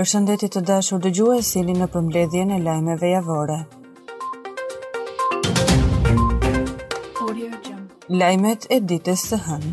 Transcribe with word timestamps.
Për 0.00 0.08
shëndetit 0.08 0.54
të 0.56 0.60
dashur 0.68 1.00
dë 1.04 1.10
e 1.36 1.40
sili 1.46 1.74
në 1.76 1.86
përmledhjen 1.92 2.50
e 2.56 2.58
lajmeve 2.64 3.08
javore. 3.10 3.56
Lajmet 8.22 8.64
e 8.72 8.78
ditës 8.80 9.24
së 9.32 9.38
hënë 9.44 9.72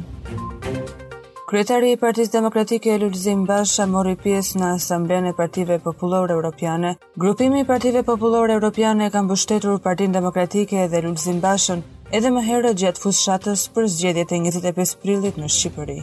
Kryetari 1.48 1.94
i 1.96 2.00
Partisë 2.02 2.34
Demokratike 2.34 2.98
Lulzim 3.00 3.46
Basha 3.48 3.86
mori 3.88 4.18
pjesë 4.26 4.60
në 4.60 4.74
Asamblenë 4.82 5.32
e 5.32 5.38
Partive 5.40 5.80
Popullore 5.86 6.36
Europiane. 6.36 6.98
Grupimi 7.16 7.62
i 7.64 7.68
Partive 7.72 8.04
Popullore 8.04 8.60
Europiane 8.60 9.08
ka 9.16 9.24
mbështetur 9.24 9.80
Partinë 9.88 10.18
Demokratike 10.20 10.90
dhe 10.92 11.04
Lulzim 11.08 11.40
Bashën 11.40 11.86
edhe 12.12 12.34
më 12.36 12.44
herë 12.50 12.74
gjatë 12.84 13.06
fushatës 13.06 13.64
për 13.78 13.88
zgjedhjet 13.96 14.36
e 14.36 14.44
25 14.50 14.94
prillit 15.06 15.40
në 15.40 15.48
Shqipëri. 15.56 15.98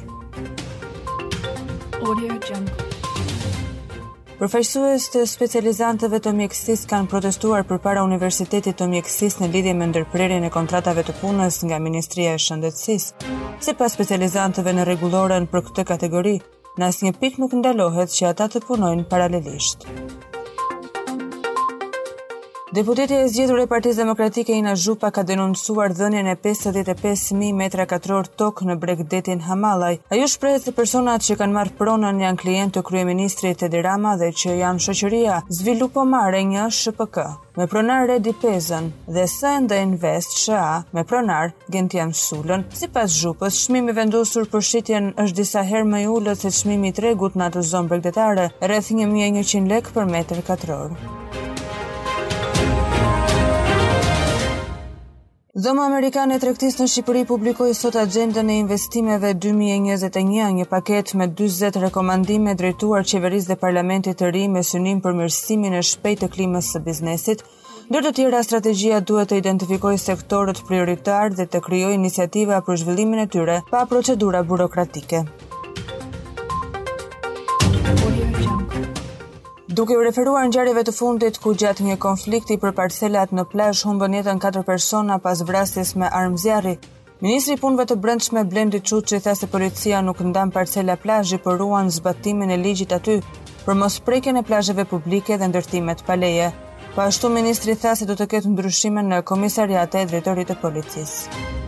Audio 2.00 2.40
Jungle. 2.48 2.83
Përfaqësues 4.38 5.04
të 5.14 5.20
specializantëve 5.30 6.18
të 6.24 6.30
mjekësisë 6.40 6.88
kanë 6.92 7.06
protestuar 7.12 7.62
përpara 7.68 8.02
Universitetit 8.08 8.74
të 8.80 8.88
Mjekësisë 8.94 9.42
në 9.44 9.50
lidhje 9.52 9.74
me 9.82 9.86
ndërprerjen 9.92 10.48
e 10.48 10.50
kontratave 10.56 11.04
të 11.06 11.14
punës 11.20 11.60
nga 11.68 11.78
Ministria 11.86 12.34
e 12.34 12.42
Shëndetësisë. 12.48 13.30
Sipas 13.68 13.94
specializantëve 13.94 14.74
në 14.74 14.88
rregulloren 14.90 15.46
për 15.54 15.64
këtë 15.70 15.86
kategori, 15.94 16.34
në 16.78 16.88
asnjë 16.88 17.14
pikë 17.22 17.44
nuk 17.44 17.54
ndalohet 17.62 18.14
që 18.18 18.30
ata 18.34 18.50
të 18.56 18.66
punojnë 18.66 19.06
paralelisht. 19.14 19.86
Deputeti 22.74 23.14
e 23.14 23.26
zgjedhur 23.30 23.60
e 23.62 23.64
Partisë 23.70 24.00
Demokratike 24.02 24.56
Ina 24.58 24.72
Zhupa 24.74 25.12
ka 25.14 25.22
denoncuar 25.22 25.92
dhënien 25.94 26.26
e 26.32 26.32
55000 26.42 27.52
metra 27.58 27.84
katror 27.86 28.26
tok 28.40 28.64
në 28.66 28.74
Bregdetin 28.82 29.44
Hamallaj. 29.46 30.00
Ajo 30.10 30.24
u 30.26 30.30
shpreh 30.32 30.56
se 30.64 30.72
personat 30.74 31.22
që 31.22 31.36
kanë 31.38 31.54
marrë 31.54 31.74
pronën 31.78 32.18
janë 32.24 32.40
klientë 32.42 32.74
të 32.74 32.82
kryeministrit 32.88 33.60
Ted 33.62 33.76
Rama 33.86 34.16
dhe 34.18 34.32
që 34.40 34.56
janë 34.58 34.84
shoqëria 34.88 35.36
Zvilupo 35.60 36.02
Mare 36.16 36.40
një 36.50 36.66
SHPK 36.80 37.28
me 37.60 37.68
pronar 37.70 38.00
Redi 38.10 38.34
Pezën 38.42 38.90
dhe 39.06 39.28
së 39.36 39.54
ende 39.60 39.78
Invest 39.84 40.34
SHA 40.42 40.66
me 40.98 41.06
pronar 41.12 41.54
Gentian 41.70 42.10
Sulën. 42.24 42.66
Sipas 42.82 43.14
Zhupës, 43.20 43.62
çmimi 43.68 43.94
vendosur 43.96 44.50
për 44.50 44.66
shitjen 44.72 45.12
është 45.22 45.38
disa 45.44 45.62
herë 45.70 45.86
më 45.94 46.02
i 46.08 46.12
ulët 46.18 46.42
se 46.42 46.50
çmimi 46.62 46.90
i 46.90 46.98
tregut 47.00 47.38
në 47.38 47.52
atë 47.52 47.64
zonë 47.70 47.94
bregdetare, 47.94 48.50
rreth 48.66 48.90
1100 48.98 49.62
lekë 49.76 49.94
për 50.00 50.12
metër 50.18 50.42
katror. 50.50 50.98
Dhëma 55.62 55.82
Amerikanë 55.86 56.34
e 56.36 56.40
trektisë 56.42 56.80
në 56.82 56.86
Shqipëri 56.92 57.20
publikoj 57.28 57.66
sot 57.80 57.94
agendën 58.00 58.48
e 58.50 58.54
investimeve 58.62 59.28
2021, 59.44 60.48
një 60.56 60.64
paket 60.72 61.12
me 61.20 61.28
20 61.42 61.78
rekomandime 61.84 62.56
drejtuar 62.58 63.06
qeveris 63.06 63.46
dhe 63.52 63.58
parlamentit 63.62 64.18
të 64.24 64.32
ri 64.34 64.42
me 64.56 64.64
synim 64.70 64.98
për 65.06 65.14
mërësimin 65.20 65.78
e 65.78 65.84
shpejt 65.92 66.24
të 66.24 66.32
klimës 66.34 66.72
së 66.74 66.82
biznesit, 66.90 67.46
Ndër 67.84 68.06
të 68.08 68.12
tjera, 68.16 68.40
strategjia 68.42 68.98
duhet 69.10 69.28
të 69.30 69.38
identifikoj 69.44 69.94
sektorët 70.08 70.62
prioritarë 70.68 71.36
dhe 71.38 71.46
të 71.54 71.60
kryoj 71.68 71.94
inisiativa 71.98 72.62
për 72.68 72.78
zhvillimin 72.82 73.26
e 73.26 73.32
tyre 73.34 73.58
pa 73.70 73.84
procedura 73.90 74.40
burokratike. 74.48 75.20
Duke 79.76 79.94
u 79.98 80.02
referuar 80.06 80.44
ngjarjeve 80.46 80.82
të 80.86 80.92
fundit 80.94 81.38
ku 81.42 81.50
gjatë 81.60 81.82
një 81.84 81.94
konflikti 82.02 82.56
për 82.64 82.74
parcelat 82.78 83.32
në 83.34 83.42
plazh 83.54 83.80
humbën 83.88 84.12
jetën 84.16 84.42
katër 84.44 84.62
persona 84.68 85.16
pas 85.24 85.42
vrasjes 85.48 85.90
me 85.98 86.10
armë 86.18 86.38
zjarri, 86.44 86.74
ministri 87.26 87.56
i 87.58 87.60
Punëve 87.62 87.88
të 87.90 87.96
Brendshme 88.04 88.44
Blendi 88.52 88.78
Çuçi 88.90 89.18
tha 89.24 89.34
se 89.40 89.48
policia 89.56 90.04
nuk 90.10 90.20
ndan 90.28 90.52
parcela 90.58 90.94
plazhi 91.06 91.40
por 91.48 91.58
ruan 91.64 91.90
zbatimin 91.98 92.54
e 92.54 92.60
ligjit 92.66 92.94
aty 93.00 93.18
për 93.66 93.80
mos 93.82 93.98
prekjen 94.10 94.38
e 94.38 94.44
plazheve 94.52 94.86
publike 94.94 95.40
dhe 95.42 95.50
ndërtimet 95.50 96.06
pa 96.06 96.20
leje. 96.22 96.52
Pashtu 96.94 97.26
po 97.26 97.34
ministri 97.40 97.74
tha 97.74 97.98
se 97.98 98.06
do 98.06 98.14
të 98.14 98.30
ketë 98.36 98.54
ndryshime 98.54 99.02
në 99.10 99.20
komisariat 99.34 99.98
e 99.98 100.06
drejtorit 100.14 100.54
të 100.54 100.60
policisë. 100.62 101.63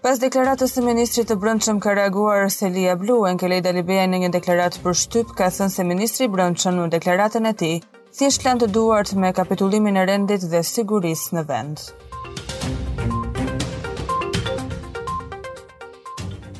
Pas 0.00 0.16
deklaratës 0.16 0.72
së 0.76 0.80
ministrit 0.84 1.26
të 1.30 1.34
Brendshëm 1.40 1.80
ka 1.86 1.92
reaguar 1.96 2.46
Selia 2.54 2.94
Blu, 3.00 3.16
Enkelej 3.30 3.58
Dalibeja 3.66 4.06
në 4.12 4.20
një 4.22 4.30
deklaratë 4.38 4.80
për 4.86 4.96
shtyp 5.02 5.34
ka 5.40 5.50
thënë 5.56 5.74
se 5.76 5.86
ministri 5.90 6.26
i 6.28 6.32
Brendshëm 6.38 6.78
në 6.80 6.86
deklaratën 6.96 7.48
e 7.50 7.56
tij 7.64 7.74
thjesht 7.92 8.46
lan 8.48 8.62
të 8.64 8.70
duart 8.78 9.12
me 9.24 9.34
kapitullimin 9.42 10.00
e 10.00 10.06
rendit 10.14 10.48
dhe 10.54 10.64
sigurisë 10.72 11.36
në 11.38 11.46
vend. 11.52 11.84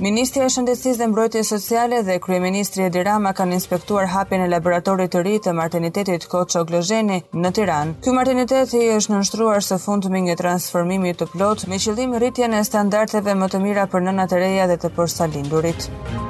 Ministri 0.01 0.41
e 0.41 0.47
Shëndetësisë 0.49 0.97
dhe 0.97 1.07
Mbrojtjes 1.13 1.49
Sociale 1.53 1.99
dhe 2.07 2.15
Kryeministri 2.25 2.87
Edi 2.89 3.03
Rama 3.05 3.35
kanë 3.37 3.59
inspektuar 3.59 4.09
hapjen 4.09 4.41
e 4.41 4.47
laboratorit 4.49 5.13
të 5.13 5.23
ri 5.27 5.35
të 5.45 5.53
maternitetit 5.59 6.25
Koço 6.33 6.63
Glozheni 6.71 7.19
në 7.37 7.51
Tiranë. 7.59 7.95
Ky 8.07 8.15
maternitet 8.17 8.73
i 8.81 8.87
është 8.97 9.13
nënshtruar 9.19 9.61
së 9.69 9.77
fundmi 9.85 10.25
një 10.31 10.39
transformimi 10.41 11.13
të 11.21 11.29
plot 11.37 11.69
me 11.69 11.83
qëllim 11.85 12.17
rritjen 12.23 12.57
e 12.57 12.65
standardeve 12.71 13.37
më 13.43 13.53
të 13.53 13.63
mira 13.69 13.85
për 13.93 14.09
nënat 14.09 14.33
e 14.39 14.43
reja 14.47 14.73
dhe 14.73 14.81
të 14.87 14.95
porsalindurit. 14.97 15.91
lindurit. 15.93 16.29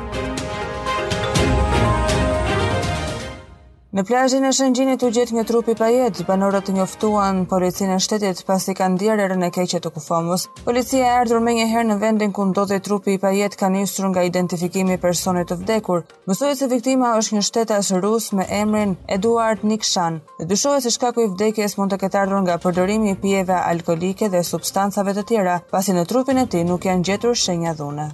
Në 3.98 4.02
plazhin 4.08 4.44
e 4.46 4.50
Shëngjinit 4.54 5.02
u 5.02 5.08
gjet 5.14 5.30
një 5.34 5.42
trup 5.48 5.66
i 5.72 5.74
pajet, 5.74 6.20
banorët 6.28 6.68
njoftuan 6.70 7.40
policinë 7.50 7.96
e 7.96 8.02
shtetit 8.04 8.42
pasi 8.46 8.70
kanë 8.78 8.94
ndjerë 9.00 9.24
e 9.46 9.48
keqe 9.56 9.80
të 9.82 9.90
kufomës. 9.96 10.44
Policia 10.68 11.08
e 11.08 11.16
ardhur 11.16 11.42
më 11.42 11.56
njëherë 11.56 11.88
në 11.88 11.96
vendin 12.04 12.30
ku 12.32 12.44
ndodhi 12.52 12.78
trupi 12.86 13.16
i 13.16 13.18
pajet 13.18 13.56
ka 13.58 13.66
nisur 13.68 14.06
nga 14.12 14.22
identifikimi 14.22 14.94
i 14.94 15.00
personit 15.06 15.50
të 15.50 15.58
vdekur. 15.64 16.04
Mësohet 16.30 16.62
se 16.62 16.70
viktima 16.70 17.16
është 17.18 17.40
një 17.40 17.44
shtetas 17.50 17.90
rus 18.06 18.30
me 18.32 18.46
emrin 18.62 18.94
Eduard 19.10 19.66
Nikshan. 19.66 20.20
Dyshohet 20.38 20.86
se 20.86 20.94
shkaku 20.94 21.26
i 21.26 21.32
vdekjes 21.34 21.74
mund 21.78 21.90
të 21.90 22.00
ketë 22.04 22.22
ardhur 22.24 22.44
nga 22.46 22.60
përdorimi 22.62 23.16
i 23.16 23.18
pijeve 23.26 23.58
alkolike 23.74 24.28
dhe 24.30 24.44
substancave 24.54 25.18
të 25.18 25.26
tjera, 25.32 25.58
pasi 25.74 25.98
në 25.98 26.06
trupin 26.06 26.38
e 26.38 26.46
tij 26.46 26.62
nuk 26.70 26.86
janë 26.86 27.08
gjetur 27.10 27.34
shenja 27.34 27.74
dhune. 27.74 28.12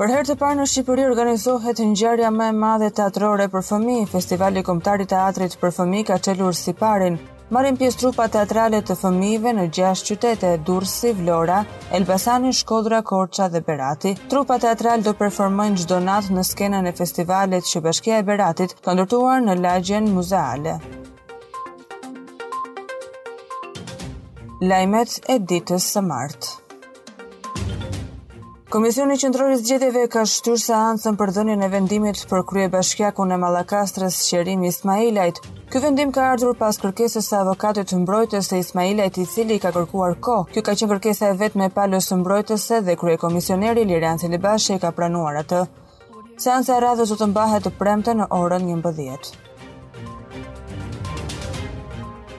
Për 0.00 0.10
herë 0.12 0.24
të 0.28 0.34
parë 0.40 0.56
në 0.58 0.64
Shqipëri 0.70 1.04
organizohet 1.08 1.78
ngjarja 1.90 2.30
më 2.38 2.46
e 2.50 2.52
madhe 2.62 2.88
teatrore 2.98 3.46
për 3.52 3.62
fëmijë, 3.64 4.08
Festivali 4.10 4.62
Kombëtar 4.64 5.00
i 5.00 5.06
Teatrit 5.08 5.54
për 5.62 5.70
Fëmijë 5.72 6.04
ka 6.10 6.18
çelur 6.26 6.58
si 6.58 6.74
parin. 6.80 7.16
Marrin 7.56 7.78
pjesë 7.80 8.02
trupa 8.02 8.26
teatrale 8.34 8.82
të 8.84 8.96
fëmijëve 9.02 9.54
në 9.56 9.64
6 9.78 10.02
qytete: 10.10 10.50
Durrësi, 10.68 11.14
Vlora, 11.22 11.62
Elbasani, 12.00 12.52
Shkodra, 12.58 12.98
Korça 13.08 13.46
dhe 13.54 13.62
Berati. 13.70 14.12
Trupa 14.34 14.58
teatral 14.66 15.06
do 15.08 15.16
performojnë 15.22 15.86
çdo 15.86 16.02
natë 16.10 16.36
në 16.36 16.44
skenën 16.50 16.90
e 16.92 16.94
festivalit 17.00 17.72
që 17.72 17.84
Bashkia 17.88 18.20
e 18.20 18.28
Beratit 18.28 18.76
ka 18.84 18.92
ndërtuar 18.98 19.40
në 19.48 19.56
lagjen 19.64 20.12
muzeale. 20.18 20.76
Lajmet 24.60 25.22
e 25.32 25.40
ditës 25.40 25.88
së 25.96 26.04
martë. 26.12 26.54
Komisioni 28.76 29.14
Qendror 29.16 29.48
i 29.54 29.54
Zgjedhjeve 29.56 30.02
ka 30.12 30.22
shtyrë 30.28 30.58
seancën 30.60 31.14
për 31.16 31.30
dhënien 31.36 31.62
e 31.64 31.68
vendimit 31.72 32.18
për 32.28 32.42
krye 32.50 32.66
e 32.66 33.36
Mallakastrës 33.44 34.18
Sherim 34.28 34.64
Ismailajt. 34.70 35.40
Ky 35.72 35.80
vendim 35.84 36.12
ka 36.12 36.26
ardhur 36.32 36.52
pas 36.58 36.76
kërkesës 36.82 37.26
së 37.30 37.36
avokatit 37.38 37.88
të 37.90 38.02
mbrojtës 38.02 38.50
së 38.52 38.58
Ismailajt 38.60 39.16
i 39.18 39.26
cili 39.32 39.58
ka 39.58 39.72
kërkuar 39.72 40.18
kohë. 40.28 40.50
Ky 40.52 40.60
ka 40.60 40.74
qenë 40.74 40.90
kërkesa 40.92 41.30
e 41.32 41.38
vetme 41.40 41.70
e 41.70 41.72
palës 41.78 42.10
së 42.12 42.20
mbrojtëse 42.20 42.82
dhe 42.84 42.98
krye 43.00 43.16
komisioneri 43.24 43.86
Lirian 43.88 44.18
Celibashi 44.20 44.76
ka 44.78 44.92
pranuar 44.92 45.40
atë. 45.42 45.64
Seanca 46.36 46.76
e 46.76 46.84
radhës 46.88 47.08
do 47.08 47.16
të 47.22 47.32
mbahet 47.32 47.64
të 47.64 47.74
premte 47.80 48.12
në 48.20 48.28
orën 48.42 48.68
11. 48.76 49.32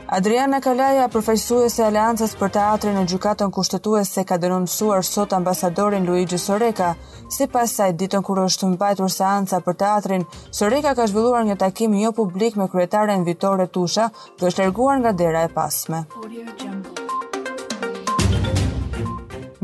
Adriana 0.08 0.62
Kalaja, 0.64 1.10
përfaqësuese 1.12 1.82
e 1.82 1.86
Aleancës 1.86 2.32
për 2.40 2.52
Teatrin 2.56 2.96
e 2.96 3.04
Gjykatën 3.12 3.50
Kushtetuese, 3.52 4.24
ka 4.30 4.38
denoncuar 4.40 5.04
sot 5.04 5.34
ambasadorin 5.36 6.06
Luigi 6.08 6.38
Soreka, 6.40 6.94
sipas 7.28 7.74
saj 7.76 7.92
ditën 8.00 8.24
kur 8.24 8.40
është 8.46 8.70
mbajtur 8.78 9.12
seanca 9.12 9.60
për 9.66 9.76
teatrin, 9.84 10.24
Soreka 10.60 10.94
ka 10.96 11.10
zhvilluar 11.12 11.44
një 11.52 11.58
takim 11.60 11.98
jo 12.00 12.14
publik 12.22 12.56
me 12.56 12.70
kryetaren 12.72 13.28
Vitore 13.28 13.68
Tusha, 13.68 14.08
që 14.40 14.48
është 14.54 14.64
larguar 14.64 15.04
nga 15.04 15.12
dera 15.12 15.44
e 15.44 15.52
pasme. 15.60 16.06
Audio, 16.22 17.04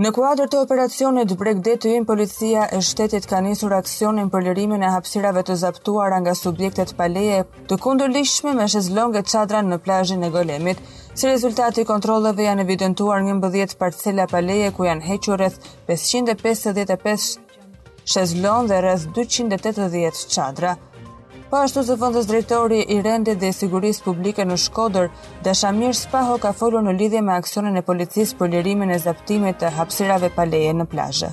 Në 0.04 0.10
kuadrë 0.16 0.46
të 0.52 0.58
operacionit 0.60 1.30
breg 1.40 1.60
dhe 1.66 1.74
të 1.80 1.92
imë 2.00 2.08
policia 2.10 2.64
e 2.76 2.82
shtetit 2.84 3.24
ka 3.34 3.38
njësur 3.46 3.76
aksionin 3.78 4.32
për 4.34 4.44
lirimin 4.50 4.84
e 4.84 4.90
hapsirave 4.92 5.44
të 5.48 5.56
zaptuar 5.62 6.16
nga 6.26 6.34
subjektet 6.36 6.92
paleje 7.00 7.38
të 7.70 7.78
kundur 7.86 8.12
lishme 8.16 8.56
me 8.58 8.66
shëzlonge 8.74 9.22
qadra 9.32 9.62
në 9.70 9.80
plajin 9.86 10.26
e 10.28 10.32
golemit. 10.36 10.82
Si 11.18 11.32
rezultati 11.32 11.86
kontroleve 11.94 12.44
janë 12.50 12.66
evidentuar 12.68 13.24
një 13.30 13.38
mbëdhjet 13.40 13.78
parcela 13.86 14.28
paleje 14.36 14.74
ku 14.76 14.90
janë 14.90 15.08
hequr 15.08 15.40
rëth 15.46 15.64
555 15.94 17.32
shëzlon 18.16 18.74
dhe 18.74 18.82
rrëth 18.84 19.08
280 19.22 20.28
qadra. 20.36 20.76
Po 21.54 21.58
ashtu 21.58 21.84
se 21.84 21.96
drejtori 22.28 22.80
i 22.90 23.02
rendit 23.02 23.38
dhe 23.40 23.52
sigurisë 23.54 24.02
publike 24.04 24.42
në 24.44 24.56
Shkodër, 24.58 25.10
Dashamir 25.46 25.94
Spaho 25.94 26.38
ka 26.42 26.50
folur 26.58 26.82
në 26.82 26.94
lidhje 27.02 27.20
me 27.22 27.34
aksionin 27.36 27.76
e 27.78 27.84
policisë 27.90 28.38
për 28.40 28.48
lirimin 28.56 28.94
e 28.96 28.98
zaptimit 29.04 29.60
të 29.62 29.70
hapësirave 29.76 30.30
pa 30.36 30.46
leje 30.52 30.72
në 30.80 30.88
plazhe. 30.96 31.30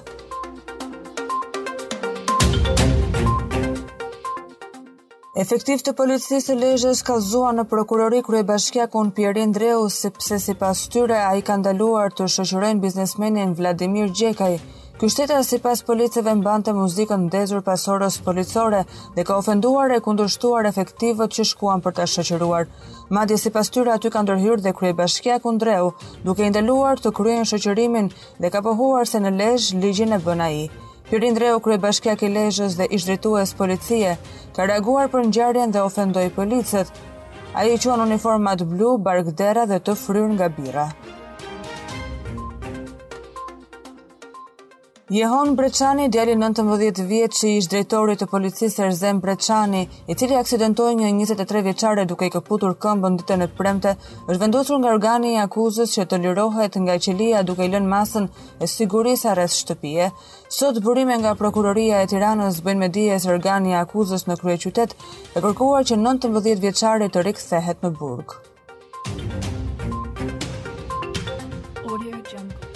Efektiv 5.47 5.85
të 5.89 5.95
policisë 6.03 6.53
e 6.53 6.57
lejës 6.67 7.01
ka 7.11 7.17
zua 7.33 7.55
në 7.57 7.65
prokurori 7.73 8.21
kërë 8.29 8.43
e 8.43 8.47
bashkja 8.53 8.89
kun 8.93 9.15
Pierin 9.21 9.57
Dreu, 9.57 9.89
sepse 10.03 10.37
si 10.45 10.57
pas 10.65 10.85
tyre 10.95 11.17
a 11.31 11.33
i 11.41 11.41
ka 11.49 11.57
ndaluar 11.63 12.13
të 12.13 12.29
shëshërojnë 12.37 12.85
biznesmenin 12.85 13.57
Vladimir 13.63 14.13
Gjekaj, 14.13 14.59
Kushtetja 15.01 15.41
si 15.49 15.57
pas 15.65 15.81
policëve 15.89 16.33
mbante 16.37 16.69
të 16.69 16.73
muzikën 16.77 17.23
ndezur 17.31 17.63
pas 17.65 17.81
orës 17.89 18.19
policore 18.25 18.81
dhe 19.17 19.23
ka 19.25 19.39
ofenduar 19.41 19.95
e 19.95 20.01
kundushtuar 20.05 20.67
efektivët 20.69 21.33
që 21.37 21.45
shkuan 21.55 21.81
për 21.85 21.95
të 21.97 22.05
shëqëruar. 22.19 22.67
Madje 23.17 23.39
si 23.41 23.53
pas 23.55 23.71
tyre 23.77 23.95
aty 23.95 24.11
ka 24.13 24.21
ndërhyrë 24.27 24.61
dhe 24.67 24.75
krye 24.77 24.93
bashkja 24.99 25.39
kundreu, 25.41 25.95
duke 26.27 26.45
indeluar 26.45 27.01
të 27.01 27.15
kryen 27.17 27.49
shëqërimin 27.49 28.11
dhe 28.45 28.51
ka 28.53 28.61
pohuar 28.69 29.09
se 29.09 29.23
në 29.25 29.31
lejsh 29.41 29.69
ligjin 29.85 30.13
e 30.13 30.19
bëna 30.29 30.49
i. 30.57 30.67
Pyrin 31.09 31.39
Dreu, 31.41 31.63
krye 31.65 31.79
bashkja 31.87 32.19
ke 32.21 32.29
lejshës 32.37 32.77
dhe 32.77 32.91
së 33.05 33.55
policie, 33.63 34.13
ka 34.57 34.67
reaguar 34.69 35.09
për 35.09 35.25
njërjen 35.33 35.73
dhe 35.73 35.81
ofendoj 35.89 36.29
policët. 36.37 36.93
A 37.57 37.65
i 37.73 37.81
qonë 37.81 38.05
uniformat 38.09 38.67
blu, 38.75 38.91
bark 39.09 39.33
dera 39.41 39.65
dhe 39.65 39.81
të 39.81 39.97
fryr 40.05 40.29
nga 40.37 40.51
bira. 40.61 40.87
Jehon 45.11 45.57
Breçani, 45.57 46.07
djali 46.09 46.35
19 46.37 47.07
vjeç 47.09 47.41
i 47.43 47.51
ish 47.59 47.67
drejtorit 47.73 48.21
të 48.23 48.27
policisë 48.31 48.85
Erzem 48.85 49.19
Breçani, 49.25 49.81
i 50.07 50.15
cili 50.15 50.37
aksidentoi 50.39 50.93
një 50.95 51.09
23 51.25 51.65
vjeçare 51.67 52.05
duke 52.07 52.29
i 52.29 52.31
këputur 52.31 52.77
këmbën 52.85 53.17
ditën 53.19 53.43
e 53.43 53.49
premte, 53.61 53.97
është 54.31 54.37
vendosur 54.45 54.79
nga 54.79 54.93
organi 54.95 55.33
i 55.35 55.41
akuzës 55.47 55.97
që 55.97 56.07
të 56.13 56.21
lirohet 56.29 56.79
nga 56.85 56.95
qelia 57.07 57.43
duke 57.43 57.67
i 57.67 57.73
lënë 57.75 57.91
masën 57.91 58.29
e 58.63 58.69
sigurisë 58.71 59.33
arrest 59.33 59.59
shtëpije. 59.65 60.13
Sot 60.61 60.79
burime 60.87 61.19
nga 61.25 61.35
prokuroria 61.43 62.05
e 62.05 62.11
Tiranës 62.15 62.63
bëjnë 62.69 62.85
me 62.87 62.93
dije 62.99 63.19
se 63.27 63.35
organi 63.35 63.75
i 63.75 63.81
akuzës 63.83 64.29
në 64.31 64.39
kryeqytet 64.45 64.95
e 65.35 65.43
kërkuar 65.43 65.91
që 65.91 65.99
19 66.07 66.63
vjeçari 66.67 67.11
të 67.11 67.27
rikthehet 67.27 67.83
në 67.83 67.91
burg. 67.99 68.39
Audio 71.83 72.23
Jungle 72.31 72.70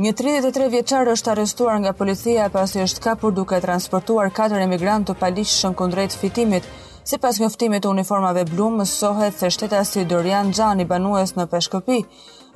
Një 0.00 0.10
33 0.18 0.70
vjeqarë 0.72 1.12
është 1.12 1.30
arrestuar 1.34 1.74
nga 1.82 1.90
policia, 1.96 2.46
pasi 2.54 2.80
është 2.80 3.02
kapur 3.06 3.32
duke 3.38 3.58
transportuar 3.60 4.30
4 4.38 4.62
emigrantë 4.66 5.10
të 5.12 5.18
palishë 5.22 5.58
shën 5.58 5.74
kundrejt 5.80 6.16
fitimit. 6.16 6.68
Se 7.10 7.18
pas 7.24 7.40
njëftimit 7.42 7.84
uniformave 7.90 8.46
blumë, 8.54 8.86
nësohet 8.86 9.36
se 9.44 9.50
shteta 9.52 9.82
si 9.84 10.06
Dorian 10.14 10.54
Gjani 10.56 10.86
banues 10.94 11.36
në 11.36 11.44
Peshkopi 11.52 11.98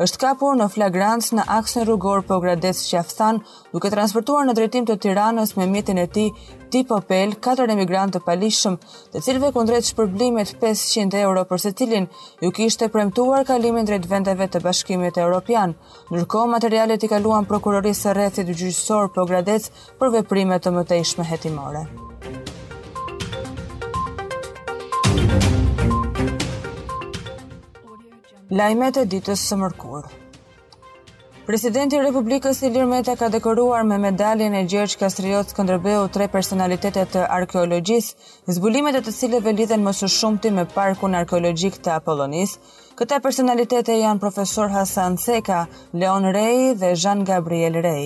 është 0.05 0.19
kapur 0.23 0.57
në 0.61 0.65
flagrancë 0.75 1.37
në 1.39 1.45
aksën 1.57 1.85
rrugor 1.87 2.21
po 2.29 2.37
gradec 2.43 2.77
Shafthan, 2.85 3.39
duke 3.73 3.89
transportuar 3.93 4.45
në 4.47 4.55
drejtim 4.59 4.85
të 4.89 4.97
Tiranës 5.05 5.55
me 5.57 5.67
mjetin 5.73 6.01
e 6.03 6.07
ti, 6.17 6.27
ti 6.75 6.83
popel, 6.91 7.33
4 7.47 7.69
emigrant 7.73 8.13
të 8.13 8.21
palishëm, 8.27 8.77
të 9.15 9.23
cilve 9.25 9.51
kundrejt 9.57 9.89
shpërblimit 9.91 10.53
500 10.63 11.17
euro 11.23 11.47
për 11.49 11.63
se 11.65 11.73
cilin, 11.81 12.09
ju 12.45 12.51
kishte 12.59 12.91
premtuar 12.93 13.47
kalimin 13.49 13.89
drejt 13.89 14.09
vendeve 14.11 14.49
të 14.53 14.61
bashkimit 14.69 15.17
e 15.17 15.25
Europian. 15.25 15.73
Nërko, 16.13 16.45
materialet 16.57 17.07
i 17.07 17.11
kaluan 17.17 17.49
prokurorisë 17.49 18.13
rrethit 18.19 18.53
gjyqësor 18.53 19.09
po 19.17 19.25
gradec 19.33 19.71
për 20.03 20.13
veprimet 20.19 20.67
të 20.69 20.77
mëtejshme 20.77 21.25
hetimore. 21.33 21.87
Thank 22.27 22.49
you. 22.49 22.56
Lajmet 28.57 28.97
e 29.03 29.03
ditës 29.13 29.41
së 29.51 29.57
mërkurë. 29.61 30.09
Presidenti 31.47 31.99
i 31.99 32.03
Republikës 32.03 32.61
Ilir 32.67 32.87
Meta 32.93 33.13
ka 33.23 33.27
dekoruar 33.35 33.83
me 33.89 33.99
medaljen 34.05 34.55
e 34.55 34.63
Gjergj 34.73 34.95
Kastrioc 35.03 35.51
Skënderbeu 35.53 36.07
tre 36.15 36.29
personalitete 36.35 37.05
të 37.15 37.25
arkeologjisë, 37.39 38.15
zbulimet 38.59 38.97
e 39.01 39.03
të 39.09 39.15
cilëve 39.19 39.53
lidhen 39.59 39.83
më 39.87 39.93
së 40.01 40.09
shumti 40.19 40.55
me 40.61 40.65
parkun 40.77 41.19
arkeologjik 41.21 41.77
të 41.85 41.93
Apollonis. 41.99 42.57
Këta 43.03 43.19
personalitete 43.29 43.99
janë 44.01 44.23
profesor 44.25 44.73
Hasan 44.79 45.21
Theka, 45.27 45.61
Leon 46.03 46.31
Rei 46.39 46.73
dhe 46.83 46.95
Jean 47.05 47.27
Gabriel 47.33 47.77
Rei. 47.89 48.03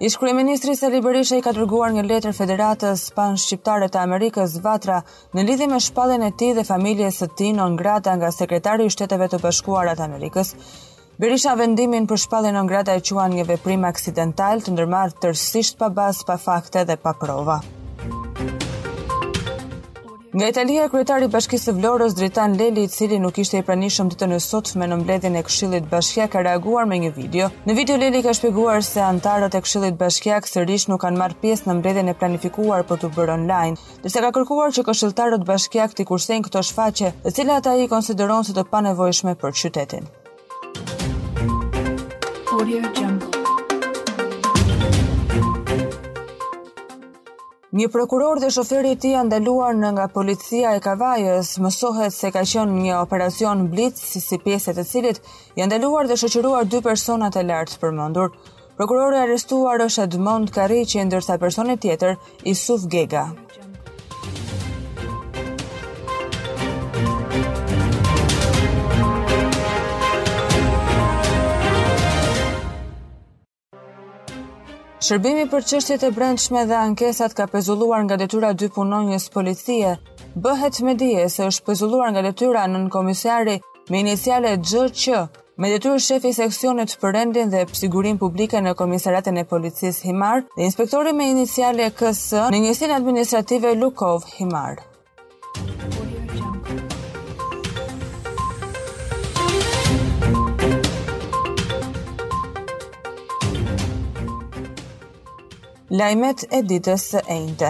Ish 0.00 0.16
krye 0.16 0.32
ministri 0.32 0.74
Sali 0.80 0.96
Berisha 1.04 1.36
i 1.36 1.42
ka 1.44 1.52
dërguar 1.52 1.90
një 1.92 2.02
letër 2.08 2.32
Federatës 2.36 3.02
Pan 3.12 3.34
Shqiptare 3.42 3.90
të 3.92 4.00
Amerikës 4.00 4.54
Vatra 4.64 5.02
në 5.36 5.42
lidhje 5.44 5.66
me 5.68 5.80
shpalljen 5.86 6.22
e 6.24 6.30
tij 6.42 6.48
dhe 6.56 6.62
familjes 6.64 7.18
së 7.20 7.28
tij 7.40 7.50
non 7.58 7.76
grata 7.76 8.14
nga 8.16 8.30
sekretari 8.32 8.86
i 8.88 8.92
Shteteve 8.96 9.28
të 9.34 9.42
Bashkuara 9.44 9.92
të 10.00 10.06
Amerikës. 10.06 10.54
Berisha 11.20 11.52
vendimin 11.60 12.08
për 12.08 12.20
shpalljen 12.24 12.56
non 12.56 12.70
grata 12.72 12.94
e 12.96 13.02
quan 13.10 13.34
një 13.36 13.44
veprim 13.52 13.84
aksidental 13.92 14.64
të 14.64 14.78
ndërmarrë 14.78 15.20
tërësisht 15.20 15.76
pa 15.84 15.90
bazë, 16.00 16.24
pa 16.32 16.38
fakte 16.48 16.86
dhe 16.88 16.96
pa 17.04 17.12
prova 17.20 17.58
nga 20.32 20.46
Italia 20.48 20.84
kryetari 20.88 21.26
i 21.26 21.30
bashkisë 21.32 21.66
së 21.66 21.72
Vlorës 21.74 22.12
Dritan 22.14 22.52
Leli 22.58 22.84
i 22.86 22.88
cili 22.88 23.16
nuk 23.18 23.38
ishte 23.42 23.58
i 23.58 23.64
pranishëm 23.66 24.10
ditën 24.12 24.34
e 24.36 24.36
sotme 24.44 24.86
në 24.86 24.98
mbledhjen 25.00 25.38
e 25.40 25.42
këshillit 25.46 25.88
bashkiak 25.90 26.30
ka 26.36 26.42
reaguar 26.46 26.86
me 26.86 26.98
një 27.02 27.10
video 27.16 27.48
në 27.66 27.74
video 27.78 27.96
Leli 27.98 28.20
ka 28.22 28.30
shpjeguar 28.38 28.84
se 28.86 29.02
anëtarët 29.02 29.56
e 29.58 29.62
këshillit 29.66 29.98
bashkiak 29.98 30.46
sërish 30.46 30.86
nuk 30.92 31.02
kanë 31.02 31.18
marrë 31.22 31.40
pjesë 31.42 31.70
në 31.72 31.76
mbledhjen 31.80 32.12
e 32.12 32.14
planifikuar 32.20 32.86
për 32.86 33.02
të 33.02 33.10
bërë 33.18 33.34
online 33.38 33.88
ndërsa 34.04 34.22
ka 34.28 34.32
kërkuar 34.38 34.76
që 34.78 34.86
këshilltarët 34.90 35.48
bashkiak 35.50 35.98
të 35.98 36.06
kursejnë 36.12 36.46
këto 36.46 36.62
shfaqje 36.70 37.12
të 37.26 37.34
cilat 37.40 37.66
ai 37.74 37.88
i 37.88 37.90
konsideron 37.96 38.46
se 38.46 38.54
të 38.54 38.68
panevojshme 38.70 39.34
për 39.42 39.58
qytetin 39.64 40.08
audio 42.54 42.96
Jungle. 42.98 43.39
Një 47.78 47.84
prokuror 47.94 48.40
dhe 48.42 48.48
shoferi 48.50 48.96
ti 49.02 49.10
janë 49.12 49.28
ndaluar 49.28 49.76
në 49.78 49.90
nga 49.98 50.06
policia 50.14 50.72
e 50.74 50.80
kavajës, 50.86 51.50
mësohet 51.62 52.14
se 52.16 52.30
ka 52.34 52.42
qënë 52.52 52.80
një 52.86 52.96
operacion 53.02 53.62
blitz 53.76 54.02
si 54.24 54.38
pjeset 54.46 54.80
e 54.82 54.86
cilit, 54.94 55.22
janë 55.60 55.70
ndaluar 55.70 56.10
dhe 56.10 56.18
shëqyruar 56.24 56.66
dy 56.72 56.82
personat 56.88 57.38
e 57.42 57.46
lartë 57.52 57.78
për 57.84 57.94
mundur. 58.00 58.34
e 58.76 59.22
arrestuar 59.22 59.78
është 59.86 60.02
Edmond 60.08 60.50
Kariqin 60.50 61.10
dërsa 61.14 61.38
personit 61.38 61.80
tjetër, 61.86 62.18
Isuf 62.54 62.82
Gega. 62.92 63.26
Shërbimi 75.10 75.44
për 75.52 75.64
qështjet 75.66 76.04
e 76.06 76.08
brendshme 76.14 76.60
dhe 76.70 76.76
ankesat 76.78 77.32
ka 77.38 77.48
pezulluar 77.50 78.04
nga 78.06 78.14
detyra 78.20 78.50
dy 78.62 78.68
punonjës 78.76 79.24
policie, 79.36 79.96
bëhet 80.44 80.76
me 80.86 80.94
dije 81.00 81.24
se 81.36 81.48
është 81.50 81.64
pezulluar 81.70 82.12
nga 82.14 82.20
detyra 82.22 82.62
në 82.70 82.84
komisari 82.94 83.56
me 83.90 84.02
inisiale 84.04 84.52
GQ, 84.68 85.18
me 85.58 85.72
detyru 85.72 85.96
shefi 86.06 86.30
seksionit 86.38 86.94
për 87.02 87.14
rendin 87.18 87.50
dhe 87.50 87.64
psigurim 87.72 88.22
publike 88.22 88.62
në 88.62 88.76
komisaratin 88.82 89.42
e 89.42 89.44
policis 89.54 89.98
Himar 90.06 90.44
dhe 90.54 90.68
inspektori 90.70 91.16
me 91.22 91.26
inisiale 91.34 91.90
KS 91.98 92.22
në 92.54 92.62
njësin 92.68 92.94
administrative 93.00 93.74
Lukov 93.82 94.30
Himar. 94.36 94.78
Lajmet 105.90 106.44
e 106.54 106.60
ditës 106.62 107.02
së 107.10 107.20
enjte. 107.34 107.68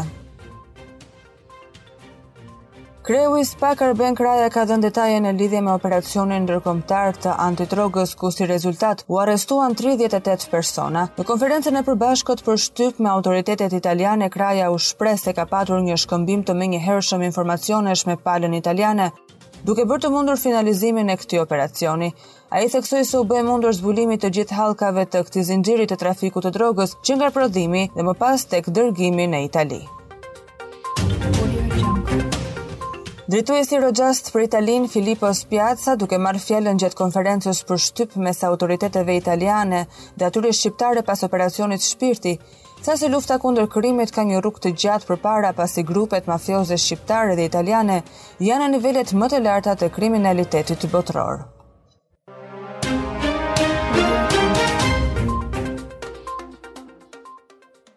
Kreu 3.09 3.39
i 3.41 3.45
Spakar 3.49 3.95
Ben 3.97 4.15
Kraja 4.19 4.51
ka 4.53 4.67
dhe 4.69 4.77
në 4.77 4.85
detaje 4.85 5.23
në 5.25 5.31
lidhje 5.41 5.63
me 5.65 5.73
operacionin 5.73 6.45
ndërkombëtar 6.45 7.17
të 7.25 7.33
antitrogës 7.47 8.13
ku 8.21 8.29
si 8.31 8.47
rezultat 8.51 9.05
u 9.09 9.19
arestuan 9.25 9.73
38 9.75 10.51
persona. 10.53 11.07
Në 11.17 11.27
konferencën 11.33 11.81
e 11.81 11.85
përbashkot 11.89 12.45
për 12.47 12.61
shtyp 12.67 13.01
me 13.01 13.11
autoritetet 13.15 13.73
italiane, 13.81 14.29
Kraja 14.31 14.69
u 14.71 14.77
shpre 14.79 15.17
se 15.17 15.33
ka 15.33 15.49
patur 15.49 15.81
një 15.89 15.97
shkëmbim 16.05 16.45
të 16.45 16.59
menjëhershëm 16.61 16.77
një 16.77 16.87
hershëm 16.93 17.27
informacionesh 17.33 18.05
me 18.07 18.21
palën 18.29 18.61
italiane 18.61 19.13
duke 19.67 19.85
bërë 19.89 20.01
të 20.07 20.11
mundur 20.13 20.39
finalizimin 20.41 21.11
e 21.13 21.17
këtij 21.21 21.41
operacioni. 21.43 22.11
Ai 22.55 22.67
theksoi 22.73 23.03
se 23.09 23.19
u 23.21 23.27
bë 23.31 23.43
mundur 23.47 23.75
zbulimi 23.77 24.17
të 24.19 24.31
gjithë 24.37 24.57
hallkave 24.59 25.05
të 25.11 25.21
këtij 25.29 25.45
zinxhiri 25.53 25.89
të 25.91 25.99
trafikut 26.01 26.47
të 26.47 26.53
drogës 26.57 26.95
që 27.05 27.19
nga 27.21 27.29
prodhimi 27.37 27.83
dhe 27.97 28.07
më 28.09 28.15
pas 28.23 28.47
tek 28.53 28.71
dërgimi 28.77 29.27
në 29.33 29.45
Itali. 29.49 29.83
Drejtuesi 33.31 33.79
Rojast 33.79 34.33
për 34.35 34.49
Italinë 34.49 34.89
Filippo 34.91 35.29
Spiazza, 35.39 35.93
duke 35.95 36.17
marrë 36.19 36.41
fjalën 36.43 36.81
gjatë 36.83 36.99
konferencës 36.99 37.61
për 37.69 37.79
shtyp 37.85 38.17
mes 38.25 38.41
autoriteteve 38.49 39.15
italiane 39.15 39.85
dhe 40.19 40.27
atyre 40.27 40.51
shqiptare 40.51 41.05
pas 41.07 41.23
operacionit 41.23 41.85
Shpirti, 41.93 42.33
Sa 42.81 42.95
si 42.97 43.09
lufta 43.13 43.37
kundër 43.43 43.67
krimit 43.73 44.13
ka 44.17 44.23
një 44.29 44.39
rrugë 44.41 44.63
të 44.67 44.71
gjatë 44.83 45.09
për 45.11 45.19
para 45.25 45.51
pasi 45.59 45.83
grupet 45.91 46.31
mafioze 46.33 46.79
shqiptare 46.85 47.37
dhe 47.41 47.49
italiane 47.51 47.99
janë 48.49 48.67
në 48.69 48.73
nivellet 48.79 49.13
më 49.25 49.29
të 49.35 49.43
larta 49.51 49.75
të 49.83 49.91
kriminalitetit 49.99 50.81
të 50.87 50.93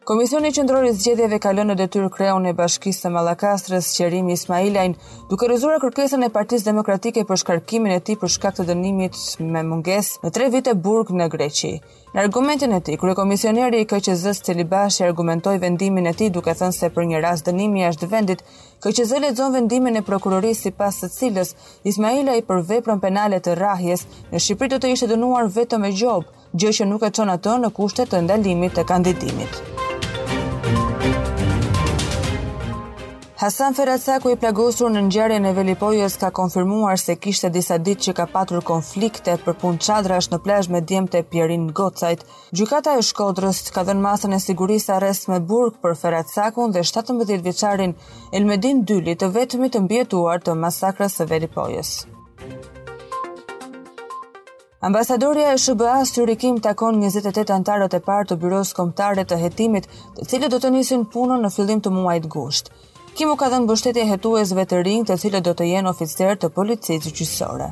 Komisioni 0.05 0.50
Qendror 0.51 0.83
i 0.83 0.89
Zgjedhjeve 1.00 1.38
ka 1.39 1.53
lënë 1.55 1.72
në 1.72 1.75
detyrë 1.79 2.10
kreun 2.12 2.43
e 2.50 2.51
Bashkisë 2.57 3.05
së 3.05 3.10
Mallakastrës, 3.15 3.86
Qerim 3.95 4.27
Ismailajn, 4.33 4.98
duke 5.29 5.48
rrëzuar 5.48 5.77
kërkesën 5.79 6.25
e 6.25 6.29
Partisë 6.33 6.67
Demokratike 6.67 7.22
për 7.29 7.38
shkarkimin 7.39 7.93
e 7.95 8.01
tij 8.03 8.17
për 8.19 8.31
shkak 8.33 8.57
të 8.57 8.65
dënimit 8.67 9.15
me 9.55 9.62
mungesë 9.63 10.19
në 10.25 10.31
tre 10.36 10.50
vite 10.51 10.74
burg 10.75 11.13
në 11.15 11.29
Greqi. 11.31 11.72
Në 12.13 12.22
argumentin 12.25 12.75
e 12.75 12.81
tij, 12.83 13.00
kryekomisioneri 13.00 13.79
i 13.79 13.88
KQZ-s 13.93 14.43
Celibashi 14.43 15.05
argumentoi 15.07 15.55
vendimin 15.63 16.12
e 16.12 16.13
tij 16.19 16.33
duke 16.36 16.51
thënë 16.51 16.75
se 16.81 16.89
për 16.98 17.07
një 17.13 17.24
rast 17.24 17.48
dënimi 17.48 17.86
jashtë 17.86 18.10
vendit, 18.12 18.43
KQZ 18.83 19.24
lexon 19.24 19.55
vendimin 19.55 20.01
e 20.01 20.03
prokurorisë 20.03 20.67
sipas 20.67 21.00
së 21.05 21.10
cilës 21.15 21.53
Ismailaj 21.93 22.41
për 22.51 22.65
veprën 22.74 23.00
penale 23.07 23.39
të 23.39 23.55
rrahjes 23.62 24.03
në 24.33 24.43
Shqipëri 24.43 24.75
do 24.75 24.83
të 24.83 24.91
ishte 24.98 25.07
dënuar 25.15 25.48
vetëm 25.62 25.88
me 25.88 25.95
gjob, 25.95 26.27
gjë 26.60 26.75
që 26.81 26.89
nuk 26.91 27.07
e 27.07 27.13
çon 27.17 27.31
atë 27.38 27.55
në 27.63 27.72
kushtet 27.79 28.19
e 28.19 28.22
ndalimit 28.27 28.75
të 28.77 28.83
kandidimit. 28.91 29.63
Hasan 33.43 33.75
Ferasaku 33.75 34.31
i 34.31 34.38
plagosur 34.39 34.88
në 34.93 35.01
ngjarje 35.09 35.38
në 35.43 35.50
Velipojës 35.57 36.13
ka 36.21 36.29
konfirmuar 36.38 36.95
se 37.01 37.17
kishte 37.19 37.50
disa 37.51 37.75
ditë 37.88 38.05
që 38.05 38.12
ka 38.19 38.25
patur 38.35 38.63
konflikte 38.69 39.33
për 39.43 39.57
punë 39.63 39.81
qadrash 39.83 40.29
në 40.31 40.38
plajsh 40.45 40.69
me 40.75 40.79
djemë 40.91 41.21
Pjerin 41.33 41.65
Gocajt. 41.79 42.23
Gjukata 42.55 42.93
e 42.97 43.01
shkodrës 43.03 43.59
ka 43.75 43.83
dhe 43.83 43.97
në 43.97 44.01
masën 44.05 44.35
e 44.38 44.39
sigurisë 44.45 44.93
arres 44.95 45.25
me 45.27 45.41
burg 45.50 45.75
për 45.83 45.97
Ferasakun 46.05 46.71
dhe 46.77 46.85
17 46.91 47.41
vjeqarin 47.50 47.97
Elmedin 48.39 48.79
Dyli 48.88 49.17
të 49.19 49.29
vetëmi 49.35 49.69
të 49.75 49.83
mbjetuar 49.89 50.39
të 50.47 50.55
masakrës 50.63 51.19
e 51.19 51.27
Velipojës. 51.33 51.91
Ambasadorja 54.88 55.51
e 55.51 55.59
SBA 55.65 55.97
Syrikim 56.07 56.62
takon 56.63 57.03
28 57.03 57.51
antarët 57.59 58.00
e 58.00 58.03
parë 58.07 58.31
të 58.31 58.39
byrosë 58.45 58.79
kombëtare 58.79 59.27
të 59.27 59.41
hetimit, 59.45 59.91
të 60.15 60.31
cilët 60.31 60.50
do 60.57 60.63
të 60.63 60.71
nisin 60.79 61.03
punën 61.17 61.43
në 61.47 61.55
fillim 61.59 61.83
të 61.83 61.91
muajit 62.00 62.31
gusht. 62.38 62.71
Kim 63.13 63.29
u 63.29 63.36
ka 63.38 63.46
dhënë 63.53 63.65
mbështetje 63.67 64.03
hetuesve 64.10 64.63
të 64.70 64.77
rinj, 64.88 65.03
të 65.05 65.15
cilët 65.22 65.43
do 65.46 65.51
të 65.58 65.65
jenë 65.70 65.89
oficerë 65.91 66.38
të 66.43 66.48
policisë 66.55 66.96
gjyqësore. 67.20 67.67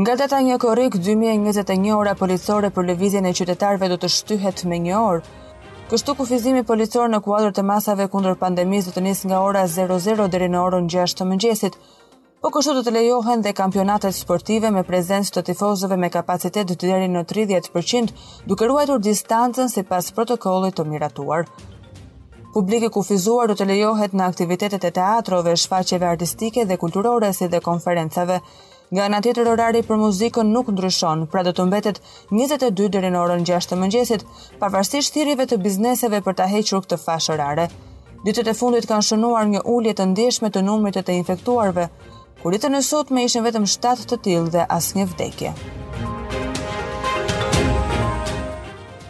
Nga 0.00 0.16
data 0.22 0.40
një 0.46 0.56
korik 0.64 0.96
2021 0.98 1.94
ora 1.98 2.16
policore 2.22 2.72
për 2.74 2.88
lëvizjen 2.90 3.30
e 3.30 3.34
qytetarëve 3.38 3.92
do 3.94 4.00
të 4.02 4.10
shtyhet 4.16 4.64
me 4.72 4.80
një 4.88 4.98
orë. 5.02 5.22
Kështu 5.92 6.16
kufizimi 6.22 6.64
policor 6.72 7.06
në 7.12 7.22
kuadrë 7.28 7.54
të 7.54 7.62
masave 7.70 8.08
kundër 8.14 8.34
pandemisë 8.42 8.90
do 8.90 8.98
të 8.98 9.06
nisë 9.06 9.28
nga 9.30 9.44
ora 9.52 9.62
00 9.78 10.30
deri 10.34 10.50
në 10.56 10.64
orën 10.66 10.90
6 10.98 11.20
të 11.20 11.28
mëngjesit 11.30 11.78
po 12.42 12.50
kështu 12.50 12.72
do 12.76 12.80
të 12.82 12.92
lejohen 12.96 13.42
dhe 13.44 13.52
kampionatet 13.58 14.16
sportive 14.16 14.70
me 14.74 14.80
prezencë 14.86 15.32
të 15.36 15.42
tifozëve 15.52 15.94
me 16.04 16.08
kapacitet 16.16 16.66
të 16.72 16.78
deri 16.90 17.06
në 17.10 17.20
30%, 17.32 18.10
duke 18.50 18.66
ruajtur 18.66 18.98
distancën 19.06 19.70
sipas 19.70 20.08
protokollit 20.16 20.74
të 20.78 20.86
miratuar. 20.90 21.46
Publiku 22.52 22.90
kufizuar 22.96 23.46
do 23.48 23.54
të 23.56 23.68
lejohet 23.70 24.16
në 24.18 24.24
aktivitetet 24.30 24.82
e 24.84 24.90
teatrove, 24.98 25.54
shfaqjeve 25.56 26.08
artistike 26.08 26.66
dhe 26.68 26.76
kulturore 26.82 27.30
si 27.32 27.46
dhe 27.48 27.62
konferencave. 27.64 28.40
Nga 28.92 29.04
ana 29.08 29.20
tjetër 29.24 29.48
orari 29.54 29.80
për 29.88 29.96
muzikën 30.02 30.50
nuk 30.52 30.66
ndryshon, 30.74 31.22
pra 31.32 31.40
do 31.46 31.52
të 31.56 31.64
mbetet 31.70 32.02
22 32.34 32.88
deri 32.96 33.12
në 33.14 33.22
orën 33.22 33.46
6 33.48 33.70
të 33.70 33.78
mëngjesit, 33.84 34.26
pavarësisht 34.60 35.14
thirrjeve 35.14 35.46
të 35.48 35.56
bizneseve 35.64 36.20
për 36.26 36.36
ta 36.42 36.48
hequr 36.50 36.82
këtë 36.84 36.98
fashë 37.06 37.32
orare. 37.38 37.70
Ditët 38.26 38.50
e 38.52 38.56
fundit 38.58 38.84
kanë 38.90 39.06
shënuar 39.12 39.48
një 39.54 39.62
ulje 39.74 39.94
të 39.96 40.08
ndjeshme 40.10 40.50
të 40.54 40.66
numrit 40.66 40.98
të, 40.98 41.06
të 41.08 41.16
infektuarve, 41.22 41.88
kur 42.42 42.52
ditën 42.56 42.74
e 42.74 42.80
sotme 42.82 43.22
ishin 43.24 43.44
vetëm 43.46 43.66
7 43.72 44.06
të 44.10 44.16
tillë 44.26 44.50
dhe 44.56 44.62
asnjë 44.78 45.04
vdekje. 45.12 45.52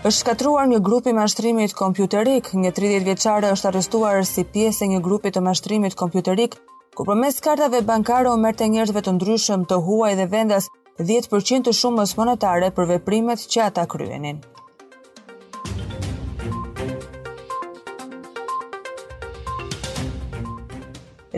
është 0.09 0.19
shkatruar 0.23 0.65
një 0.69 0.79
grupi 0.87 1.12
mashtrimit 1.15 1.73
kompjuterik, 1.79 2.49
një 2.62 2.71
30 2.75 3.05
vjeqare 3.09 3.51
është 3.55 3.69
arrestuar 3.69 4.25
si 4.27 4.43
pjesë 4.55 4.85
e 4.85 4.89
një 4.93 5.01
grupi 5.07 5.31
të 5.31 5.41
mashtrimit 5.47 5.95
kompjuterik, 6.01 6.57
ku 6.97 7.07
për 7.09 7.17
mes 7.21 7.39
kartave 7.47 7.81
bankare 7.91 8.29
o 8.31 8.35
mërte 8.45 8.67
njërtëve 8.73 9.03
të 9.07 9.12
ndryshëm 9.19 9.65
të 9.71 9.79
huaj 9.87 10.15
dhe 10.19 10.27
vendas 10.33 10.67
10% 10.99 11.65
të 11.65 11.73
shumës 11.81 12.17
monetare 12.19 12.69
për 12.71 12.91
veprimet 12.91 13.47
që 13.49 13.65
ata 13.69 13.87
kryenin. 13.87 14.43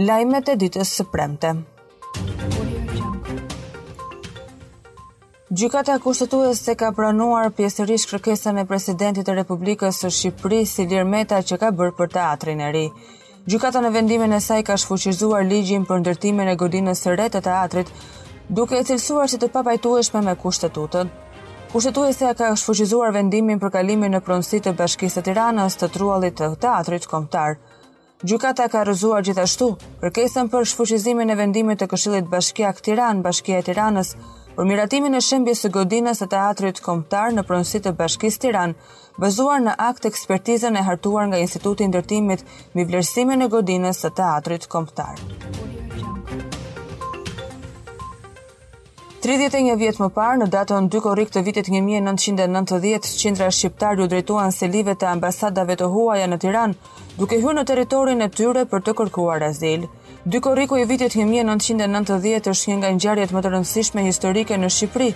Lajmet 0.08 0.48
e 0.48 0.56
ditës 0.64 0.90
së 0.98 1.04
premte. 1.12 1.54
Gjykata 5.54 5.94
kushtetues 6.02 6.58
se 6.66 6.72
ka 6.78 6.88
pranuar 6.96 7.46
pjesërisht 7.56 8.08
kërkesën 8.10 8.56
e 8.62 8.62
presidentit 8.70 9.26
të 9.28 9.36
Republikës 9.36 9.98
së 10.02 10.08
Shqipërisë 10.16 10.70
si 10.70 10.84
Lirmeta 10.92 11.38
që 11.48 11.58
ka 11.62 11.68
bërë 11.80 11.92
për 12.00 12.10
teatrin 12.14 12.62
e 12.64 12.70
ri. 12.74 12.82
Gjykata 13.50 13.82
në 13.84 13.92
vendimin 13.94 14.34
e 14.34 14.40
saj 14.42 14.62
ka 14.68 14.74
shfuqizuar 14.82 15.46
ligjin 15.52 15.82
për 15.86 16.00
ndërtimin 16.02 16.50
e 16.50 16.56
godinës 16.64 17.04
së 17.06 17.14
re 17.20 17.28
të 17.34 17.42
teatrit, 17.46 17.92
duke 18.56 18.80
e 18.80 18.86
cilësuar 18.90 19.28
si 19.30 19.38
të 19.44 19.52
papajtueshme 19.54 20.22
me 20.26 20.34
kushtetutën. 20.42 21.10
Kushtetuesja 21.72 22.34
ka 22.40 22.50
shfuqizuar 22.62 23.12
vendimin 23.20 23.60
për 23.62 23.74
kalimin 23.78 24.14
në 24.18 24.22
pronësi 24.26 24.62
të 24.66 24.74
Bashkisë 24.82 25.20
së 25.20 25.26
Tiranës 25.30 25.78
të 25.80 25.90
truallit 25.98 26.38
të 26.40 26.50
teatrit 26.66 27.06
kombëtar. 27.14 27.60
Gjykata 28.30 28.66
ka 28.74 28.82
rrëzuar 28.90 29.22
gjithashtu 29.30 29.70
kërkesën 30.02 30.48
për 30.56 30.68
shfuqizimin 30.72 31.30
e 31.30 31.38
vendimit 31.44 31.78
të 31.82 31.92
Këshillit 31.94 32.32
Bashkiak 32.34 32.80
Tiranë, 32.90 33.22
Bashkia 33.30 33.58
e 33.62 33.66
Tiranës, 33.70 34.16
Tiranës 34.16 34.43
për 34.56 34.66
miratimin 34.70 35.18
e 35.18 35.20
shembjes 35.26 35.62
së 35.64 35.70
godinës 35.74 36.20
së 36.22 36.26
teatrit 36.34 36.78
kombëtar 36.82 37.32
në 37.34 37.42
pronësi 37.48 37.80
të 37.84 37.92
Bashkisë 37.98 38.40
Tiranë, 38.44 38.74
bazuar 39.24 39.62
në 39.66 39.74
akt 39.88 40.06
ekspertizën 40.10 40.78
e 40.78 40.84
hartuar 40.88 41.26
nga 41.30 41.40
Instituti 41.42 41.84
i 41.84 41.90
Ndërtimit 41.90 42.44
mbi 42.74 42.84
vlerësimin 42.90 43.44
e 43.44 43.48
godinës 43.54 44.02
së 44.04 44.10
teatrit 44.20 44.66
kombëtar. 44.74 45.18
31 49.24 49.78
vjet 49.80 49.98
më 50.02 50.06
parë, 50.14 50.38
në 50.42 50.46
datën 50.52 50.88
2 50.92 51.00
korrik 51.00 51.30
të 51.32 51.40
vitit 51.46 51.70
1990, 51.72 53.14
qendra 53.22 53.50
shqiptare 53.56 54.04
u 54.04 54.08
drejtuan 54.12 54.52
selive 54.52 54.94
të 55.00 55.08
ambasadave 55.16 55.78
të 55.80 55.88
huaja 55.94 56.26
në 56.30 56.38
Tiranë, 56.44 56.90
duke 57.16 57.38
hyrë 57.40 57.56
në 57.58 57.64
territorin 57.72 58.22
e 58.26 58.30
tyre 58.38 58.66
për 58.74 58.84
të 58.86 58.94
kërkuar 59.00 59.46
azil. 59.48 59.88
Dy 60.26 60.38
korriku 60.40 60.76
i 60.80 60.84
vitit 60.88 61.12
1990 61.12 62.46
është 62.52 62.68
një 62.70 62.76
nga 62.80 62.90
ngjarjet 62.96 63.32
më 63.36 63.40
të 63.44 63.50
rëndësishme 63.52 64.04
historike 64.06 64.56
në 64.56 64.70
Shqipëri. 64.76 65.08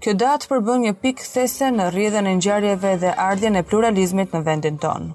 Kjo 0.00 0.14
datë 0.22 0.48
përbën 0.52 0.78
një 0.86 0.92
pikë 1.04 1.26
these 1.34 1.68
në 1.74 1.90
rrjedhën 1.92 2.30
e 2.30 2.32
ngjarjeve 2.38 2.94
dhe 3.02 3.10
ardhjën 3.26 3.60
e 3.60 3.64
pluralizmit 3.68 4.32
në 4.34 4.40
vendin 4.48 4.78
tonë. 4.86 5.10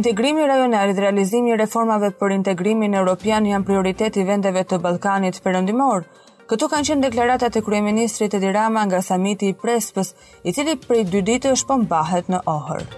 Integrimi 0.00 0.48
rajonal 0.50 0.90
dhe 0.92 1.00
realizimi 1.06 1.54
i 1.54 1.60
reformave 1.62 2.10
për 2.18 2.34
integrimin 2.40 2.98
evropian 2.98 3.46
janë 3.46 3.70
prioriteti 3.70 4.26
vendeve 4.26 4.66
të 4.66 4.82
Ballkanit 4.88 5.38
perëndimor. 5.46 6.02
Këtu 6.50 6.66
kanë 6.74 6.90
qenë 6.90 7.06
deklaratat 7.10 7.56
e 7.56 7.64
kryeministrit 7.68 8.34
Edi 8.40 8.50
Rama 8.58 8.82
nga 8.90 9.04
samiti 9.06 9.54
i 9.54 9.54
Prespës, 9.62 10.16
i 10.42 10.50
cili 10.52 10.74
prej 10.88 11.04
dy 11.14 11.22
ditësh 11.30 11.66
po 11.70 11.78
mbahet 11.86 12.26
në 12.28 12.42
Ohër. 12.50 12.88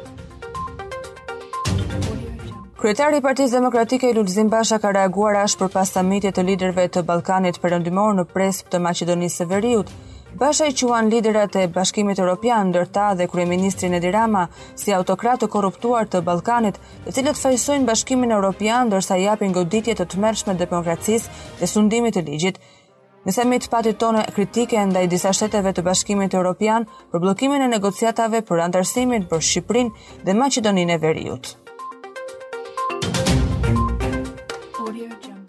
Kryetari 2.78 3.18
i 3.18 3.22
Partisë 3.22 3.56
Demokratike 3.56 4.08
Lulzim 4.14 4.46
Basha 4.52 4.76
ka 4.78 4.92
reaguar 4.94 5.34
ashpër 5.40 5.66
pas 5.72 5.90
samitit 5.90 6.36
të 6.38 6.44
liderëve 6.46 6.84
të 6.94 7.00
Ballkanit 7.08 7.56
perëndimor 7.58 8.12
në 8.20 8.24
Presp 8.30 8.68
të 8.70 8.78
Maqedonisë 8.84 9.40
së 9.40 9.46
Veriut. 9.50 9.90
Basha 10.38 10.68
i 10.70 10.76
quan 10.78 11.10
liderat 11.10 11.58
e 11.58 11.64
Bashkimit 11.74 12.22
Evropian 12.22 12.70
ndërta 12.70 13.08
dhe 13.18 13.26
kryeministrin 13.34 13.98
Edi 13.98 14.14
Rama 14.14 14.44
si 14.78 14.94
autokrat 14.94 15.42
të 15.42 15.50
korruptuar 15.56 16.06
të 16.06 16.22
Ballkanit, 16.30 16.78
të 17.08 17.16
cilët 17.18 17.42
fajsojnë 17.42 17.90
Bashkimin 17.90 18.36
Evropian 18.38 18.86
ndërsa 18.92 19.18
japin 19.24 19.58
goditje 19.58 19.98
të 19.98 20.06
tmerrshme 20.14 20.54
demokracisë 20.62 21.34
dhe 21.58 21.72
sundimit 21.74 22.14
të 22.14 22.22
ligjit. 22.30 22.56
Në 23.26 23.34
samit 23.40 23.66
patit 23.74 23.98
tonë 23.98 24.22
kritike 24.38 24.86
ndaj 24.94 25.08
disa 25.10 25.34
shteteve 25.34 25.74
të 25.74 25.82
Bashkimit 25.90 26.30
Evropian 26.38 26.86
për 27.10 27.24
bllokimin 27.26 27.66
e 27.66 27.72
negociatave 27.74 28.44
për 28.46 28.68
antarësimin 28.68 29.26
për 29.34 29.44
Shqipërinë 29.50 30.12
dhe 30.30 30.42
Maqedoninë 30.44 30.94
e 30.94 31.02
Veriut. 31.08 31.56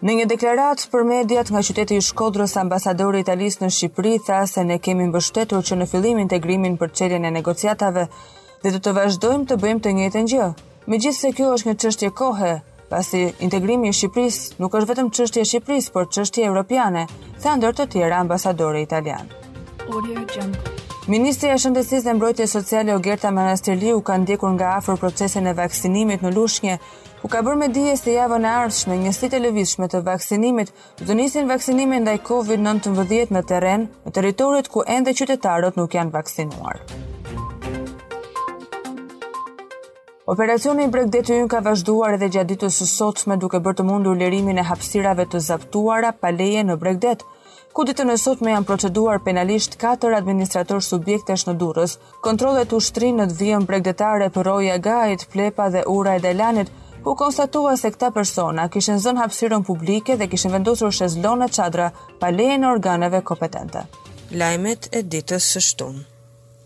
Në 0.00 0.14
një 0.16 0.24
deklaratë 0.30 0.86
për 0.92 1.02
mediat 1.04 1.50
nga 1.52 1.60
qyteti 1.66 1.98
i 2.00 2.02
Shkodrës, 2.04 2.54
ambasadori 2.56 3.18
italisë 3.20 3.60
në 3.66 3.68
Shqipëri 3.78 4.12
tha 4.24 4.38
se 4.48 4.62
ne 4.64 4.78
kemi 4.80 5.04
mbështetur 5.10 5.60
që 5.68 5.76
në 5.76 5.86
fillim 5.90 6.20
integrimin 6.22 6.78
për 6.80 6.94
çeljen 7.00 7.26
e 7.28 7.32
negociatave 7.34 8.06
dhe 8.62 8.72
do 8.76 8.80
të 8.80 8.94
vazhdojmë 8.96 9.44
të 9.50 9.58
bëjmë 9.64 9.84
të 9.86 9.92
njëjtën 9.98 10.30
gjë. 10.32 10.46
Megjithse 10.94 11.34
kjo 11.36 11.50
është 11.58 11.68
një 11.70 11.76
çështje 11.84 12.10
kohe, 12.22 12.54
pasi 12.94 13.26
integrimi 13.44 13.92
i 13.92 13.96
Shqipërisë 14.00 14.56
nuk 14.64 14.78
është 14.80 14.90
vetëm 14.94 15.12
çështje 15.20 15.44
e 15.44 15.50
Shqipërisë, 15.52 15.92
por 15.98 16.08
çështje 16.16 16.48
europiane, 16.48 17.04
tha 17.44 17.58
ndër 17.60 17.76
të 17.82 17.90
tjera 17.92 18.24
ambasadori 18.24 18.86
italian. 18.88 19.28
Ministri 21.10 21.48
i 21.50 21.58
Shëndetësisë 21.60 22.04
dhe 22.06 22.12
Mbrojtjes 22.14 22.52
Sociale 22.54 22.92
Ogerta 22.94 23.32
Manastirliu 23.34 23.96
ka 24.06 24.14
ndjekur 24.22 24.52
nga 24.54 24.76
afër 24.78 24.98
procesin 25.00 25.48
e 25.50 25.54
vaksinimit 25.58 26.22
në 26.22 26.30
Lushnjë 26.36 26.76
ku 27.22 27.28
ka 27.28 27.42
bërë 27.44 27.58
me 27.60 27.66
dije 27.68 27.96
se 28.00 28.14
javën 28.14 28.44
e 28.48 28.52
ardhshme 28.64 28.96
njësi 29.02 29.28
lëvizshme 29.44 29.88
të 29.92 29.98
vaksinimit 30.06 30.70
do 31.04 31.12
nisin 31.18 31.50
vaksinimin 31.52 32.04
ndaj 32.06 32.20
COVID-19 32.24 33.34
në 33.36 33.42
terren, 33.52 33.82
në 34.06 34.10
territoret 34.16 34.70
ku 34.72 34.80
ende 34.96 35.12
qytetarët 35.12 35.76
nuk 35.80 35.94
janë 35.98 36.14
vaksinuar. 36.16 36.80
Operacioni 40.30 40.84
i 40.86 40.90
bregdetyn 40.94 41.48
ka 41.50 41.60
vazhduar 41.64 42.14
edhe 42.16 42.28
gjatë 42.36 42.52
ditës 42.54 42.76
së 42.80 42.86
sotme 42.88 43.36
duke 43.42 43.58
bërë 43.60 43.80
të 43.82 43.86
mundur 43.90 44.16
lirimin 44.20 44.62
e 44.62 44.64
hapësirave 44.70 45.26
të 45.32 45.42
zaptuara 45.50 46.12
pa 46.20 46.30
leje 46.30 46.62
në 46.64 46.76
bregdet, 46.82 47.24
ku 47.74 47.84
ditën 47.84 48.12
e 48.14 48.18
sotme 48.24 48.54
janë 48.54 48.68
proceduar 48.68 49.20
penalisht 49.26 49.76
4 49.82 50.14
administrator 50.22 50.80
subjektesh 50.88 51.44
në 51.50 51.56
Durrës, 51.62 51.98
kontrollet 52.26 52.72
ushtrinë 52.78 53.24
në 53.26 53.34
vijën 53.42 53.66
bregdetare 53.68 54.30
për 54.36 54.50
Roja 54.52 54.78
Gajit, 54.86 55.26
Plepa 55.34 55.68
dhe 55.76 55.82
Ura 55.98 56.14
e 56.18 56.22
Dalanit, 56.28 56.70
ku 57.04 57.14
konstatua 57.16 57.74
se 57.80 57.90
këta 57.96 58.10
persona 58.16 58.66
kishen 58.68 59.00
zën 59.04 59.16
hapsirën 59.22 59.64
publike 59.72 60.16
dhe 60.20 60.26
kishen 60.34 60.52
vendusur 60.56 60.92
shezlonë 60.98 61.46
e 61.48 61.52
qadra 61.56 61.88
pa 62.20 62.32
lejën 62.36 62.66
organeve 62.72 63.22
kompetente. 63.32 63.84
Lajmet 64.42 64.90
e 65.00 65.04
ditës 65.12 65.48
së 65.56 65.62
shtunë. 65.70 66.04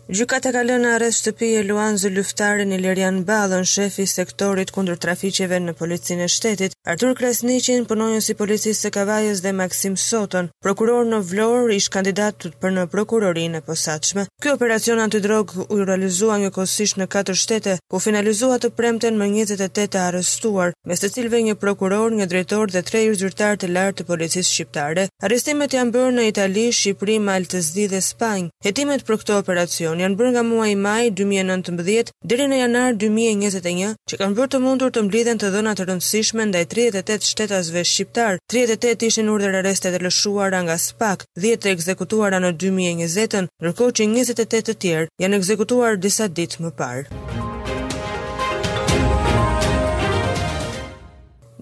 Gjykata 0.05 0.51
ka 0.53 0.61
lënë 0.61 0.89
arrest 0.93 1.23
shtëpi 1.23 1.47
e 1.57 1.61
Luanzë 1.65 2.11
luftarin 2.13 2.69
Ilirian 2.75 3.23
Ballën, 3.25 3.63
shefi 3.65 4.03
sektorit 4.05 4.69
kundër 4.69 4.99
traficjeve 5.01 5.57
në 5.57 5.73
policinë 5.79 6.27
e 6.27 6.27
shtetit, 6.29 6.75
Artur 6.85 7.15
Kresniqin, 7.17 7.87
përnojën 7.89 8.21
i 8.29 8.35
policisë 8.37 8.83
së 8.85 8.91
Kavajës 8.93 9.41
dhe 9.41 9.53
Maksim 9.57 9.95
Soton, 9.97 10.51
prokuror 10.61 11.07
në 11.09 11.23
Vlorë, 11.25 11.79
ish 11.79 11.89
kandidat 11.89 12.45
për 12.61 12.75
në 12.75 12.83
prokurorinë 12.93 13.57
e 13.57 13.65
posaçme. 13.65 14.27
Ky 14.45 14.51
operacion 14.53 15.01
antidrog 15.01 15.55
u 15.73 15.79
realizua 15.81 16.37
njëkohësisht 16.43 16.99
në 17.01 17.09
katër 17.09 17.41
shtete, 17.41 17.75
ku 17.89 18.03
finalizua 18.05 18.59
të 18.61 18.69
premten 18.77 19.17
më 19.17 19.31
28 19.49 20.03
arrestuar, 20.03 20.77
me 20.85 20.99
të 21.01 21.09
cilve 21.17 21.41
një 21.49 21.57
prokuror, 21.57 22.13
një 22.21 22.29
drejtor 22.35 22.69
dhe 22.75 22.85
tre 22.85 23.01
zyrtar 23.23 23.57
të 23.57 23.73
lartë 23.73 24.03
të 24.03 24.07
policisë 24.13 24.53
shqiptare. 24.53 25.09
Arrestimet 25.25 25.73
janë 25.73 25.97
bërë 25.97 26.15
në 26.19 26.29
Itali, 26.35 26.69
Shqipëri, 26.69 27.17
Maltezi 27.25 27.89
dhe 27.95 28.05
Spanjë. 28.11 28.51
Hetimet 28.69 29.01
për 29.09 29.23
këtë 29.23 29.41
operacion 29.41 29.94
Union 29.95 30.09
janë 30.09 30.19
bërë 30.19 30.31
nga 30.35 30.41
muaj 30.43 30.71
maj 30.75 31.05
2019 31.15 32.09
deri 32.31 32.47
në 32.51 32.57
janar 32.59 32.95
2021, 32.99 33.93
që 34.11 34.19
kanë 34.19 34.35
bërë 34.39 34.51
të 34.55 34.59
mundur 34.63 34.91
të 34.91 35.03
mblidhen 35.07 35.39
të 35.39 35.51
dhëna 35.53 35.71
të 35.79 35.85
rëndësishme 35.89 36.47
ndaj 36.49 36.65
38 36.65 37.31
shtetasve 37.31 37.85
shqiptar. 37.91 38.41
38 38.55 39.07
ishin 39.11 39.31
urdhër 39.35 39.55
arrestet 39.61 39.95
të 39.95 40.03
lëshuara 40.07 40.63
nga 40.67 40.75
SPAK, 40.87 41.23
10 41.45 41.61
të 41.63 41.73
ekzekutuara 41.77 42.43
në 42.43 42.51
2020, 42.59 43.47
ndërkohë 43.63 43.95
që 44.01 44.09
28 44.19 44.69
të 44.69 44.79
tjerë 44.83 45.09
janë 45.23 45.41
ekzekutuar 45.41 46.01
disa 46.05 46.27
ditë 46.39 46.67
më 46.67 46.75
parë. 46.81 47.43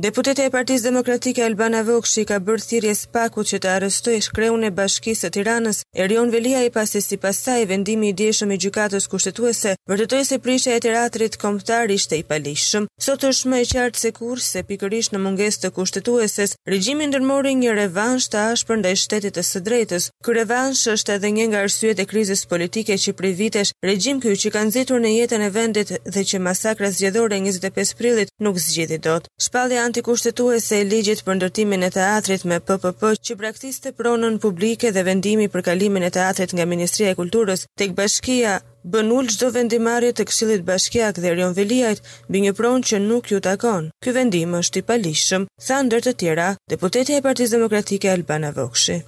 Deputete 0.03 0.43
e 0.43 0.49
Partiz 0.49 0.83
Demokratike 0.83 1.41
Elbana 1.47 1.79
Vokshi 1.87 2.25
ka 2.27 2.35
bërë 2.47 2.65
thirje 2.67 2.91
spaku 3.05 3.45
që 3.47 3.57
të 3.63 3.69
arrestoj 3.71 4.17
shkreun 4.25 4.65
e 4.67 4.71
bashkisë 4.75 5.29
të 5.29 5.29
tiranës, 5.37 5.77
Erion 5.95 6.27
Velia 6.33 6.59
i 6.67 6.71
pasi 6.75 6.99
si 7.05 7.15
pasaj 7.23 7.61
vendimi 7.69 8.09
i 8.11 8.15
djeshëm 8.19 8.51
i 8.51 8.57
gjykatës 8.65 9.07
kushtetuese, 9.13 9.77
vërtetoj 9.87 10.25
se 10.27 10.39
prishe 10.43 10.73
e 10.75 10.81
teatrit 10.83 11.37
komptar 11.39 11.87
ishte 11.95 12.19
i 12.19 12.25
palishëm. 12.31 12.89
Sot 13.05 13.23
është 13.29 13.51
më 13.53 13.59
e 13.63 13.67
qartë 13.69 14.01
se 14.03 14.11
kur 14.17 14.41
se 14.43 14.65
pikërish 14.73 15.13
në 15.13 15.21
munges 15.23 15.61
të 15.63 15.71
kushtetueses, 15.77 16.57
regjimin 16.67 17.15
dërmori 17.15 17.55
një 17.61 17.77
revansh 17.79 18.27
të 18.31 18.43
ashpër 18.49 18.81
ndaj 18.83 18.93
shtetit 19.05 19.37
të 19.39 19.45
së 19.53 19.63
drejtës. 19.69 20.09
Kë 20.23 20.35
revansh 20.41 20.83
është 20.97 21.15
edhe 21.15 21.31
një 21.37 21.47
nga 21.53 21.63
arsyet 21.67 22.03
e 22.03 22.09
krizis 22.11 22.43
politike 22.51 22.99
që 23.05 23.13
vitesh, 23.39 23.71
regjim 23.89 24.19
kjo 24.19 24.35
që 24.43 24.51
kanë 24.57 24.73
zitur 24.75 24.99
në 24.99 25.11
jetën 25.21 25.43
e 25.47 25.49
vendit 25.59 25.89
dhe 26.13 26.23
që 26.33 26.43
masakra 26.49 26.91
zgjedhore 26.91 27.39
25 27.47 27.95
prilit 28.01 28.29
nuk 28.41 28.59
zgjidhi 28.67 28.99
dot 29.07 29.27
antikushtetuese 29.93 30.79
e 30.81 30.85
ligjit 30.89 31.19
për 31.27 31.35
ndërtimin 31.37 31.83
e 31.85 31.89
teatrit 31.93 32.43
me 32.49 32.57
PPP 32.65 33.11
që 33.29 33.35
braktiste 33.37 33.91
pronën 33.99 34.39
publike 34.41 34.89
dhe 34.95 35.03
vendimi 35.05 35.45
për 35.53 35.61
kalimin 35.67 36.07
e 36.07 36.11
teatrit 36.17 36.55
nga 36.57 36.65
Ministria 36.71 37.11
e 37.13 37.17
Kulturës 37.19 37.67
tek 37.77 37.93
bashkia 37.99 38.55
bën 38.95 39.13
ul 39.19 39.29
çdo 39.35 39.51
vendimarrje 39.59 40.15
të 40.17 40.25
Këshillit 40.31 40.65
Bashkiak 40.69 41.21
dhe 41.21 41.35
Rion 41.37 41.53
Veliajt 41.59 42.01
mbi 42.29 42.41
një 42.47 42.55
pronë 42.57 42.89
që 42.89 43.01
nuk 43.05 43.29
ju 43.31 43.39
takon. 43.39 43.91
Ky 44.03 44.15
vendim 44.17 44.57
është 44.63 44.81
i 44.81 44.87
palishëm, 44.89 45.45
tha 45.67 45.81
ndër 45.85 46.07
të 46.09 46.17
tjera 46.21 46.49
deputetja 46.73 47.19
e 47.21 47.25
Partisë 47.29 47.55
Demokratike 47.59 48.11
Albana 48.17 48.49
Vokshi. 48.57 49.03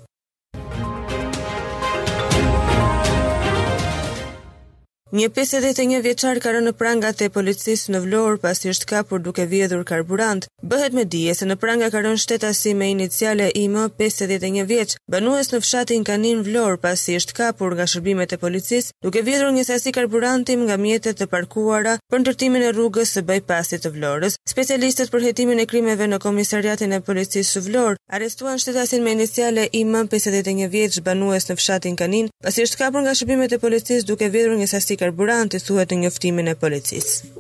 Një 5.16 5.30
51 5.36 6.02
vjeçar 6.04 6.40
ka 6.44 6.52
rënë 6.52 6.68
në 6.68 6.72
prangat 6.76 7.22
e 7.24 7.30
policisë 7.32 7.94
në 7.94 8.00
Vlorë 8.04 8.40
pasi 8.44 8.68
është 8.68 8.88
kapur 8.90 9.22
duke 9.24 9.46
vjedhur 9.48 9.86
karburant. 9.88 10.44
Bëhet 10.66 10.92
me 10.98 11.06
dije 11.06 11.32
se 11.40 11.46
në 11.48 11.56
pranga 11.62 11.88
ka 11.94 12.02
rënë 12.04 12.20
shtetasi 12.20 12.74
me 12.76 12.90
iniciale 12.92 13.48
IM 13.56 13.78
51 14.00 14.66
vjeç, 14.68 14.98
banues 15.08 15.54
në 15.54 15.62
fshatin 15.64 16.04
Kanin 16.08 16.42
Vlorë 16.44 16.82
pasi 16.84 17.16
është 17.16 17.38
kapur 17.38 17.78
nga 17.78 17.86
shërbimet 17.88 18.36
e 18.36 18.40
policisë 18.42 18.98
duke 19.06 19.22
vjedhur 19.24 19.54
një 19.56 19.64
sasi 19.70 19.94
karburanti 19.96 20.58
nga 20.66 20.76
mjetet 20.78 21.24
e 21.24 21.30
parkuara 21.32 21.96
për 22.12 22.24
ndërtimin 22.26 22.68
e 22.68 22.74
rrugës 22.76 23.16
së 23.16 23.24
bypassit 23.30 23.88
të 23.88 23.94
Vlorës. 23.96 24.36
Specialistët 24.52 25.14
për 25.16 25.30
hetimin 25.30 25.64
e 25.64 25.68
krimeve 25.72 26.10
në 26.12 26.20
komisariatin 26.28 26.92
e 26.92 27.00
policisë 27.08 27.54
së 27.56 27.64
Vlorë 27.70 28.02
arrestuan 28.20 28.60
shtetasin 28.60 29.08
me 29.08 29.16
iniciale 29.16 29.70
IM 29.80 29.96
51 30.02 30.68
vjeç, 30.76 31.00
banues 31.08 31.48
në 31.48 31.58
fshatin 31.62 31.96
Kanin, 32.04 32.28
pasi 32.44 32.68
është 32.68 32.84
kapur 32.84 33.08
nga 33.08 33.16
shërbimet 33.16 33.56
e 33.56 33.64
policisë 33.64 34.12
duke 34.12 34.28
vjedhur 34.36 34.60
një 34.60 34.68
sasi 34.76 35.00
karburanti, 35.06 35.60
thuhet 35.66 35.94
në 35.94 36.00
njoftimin 36.06 36.50
e 36.54 36.56
policisë. 36.66 37.36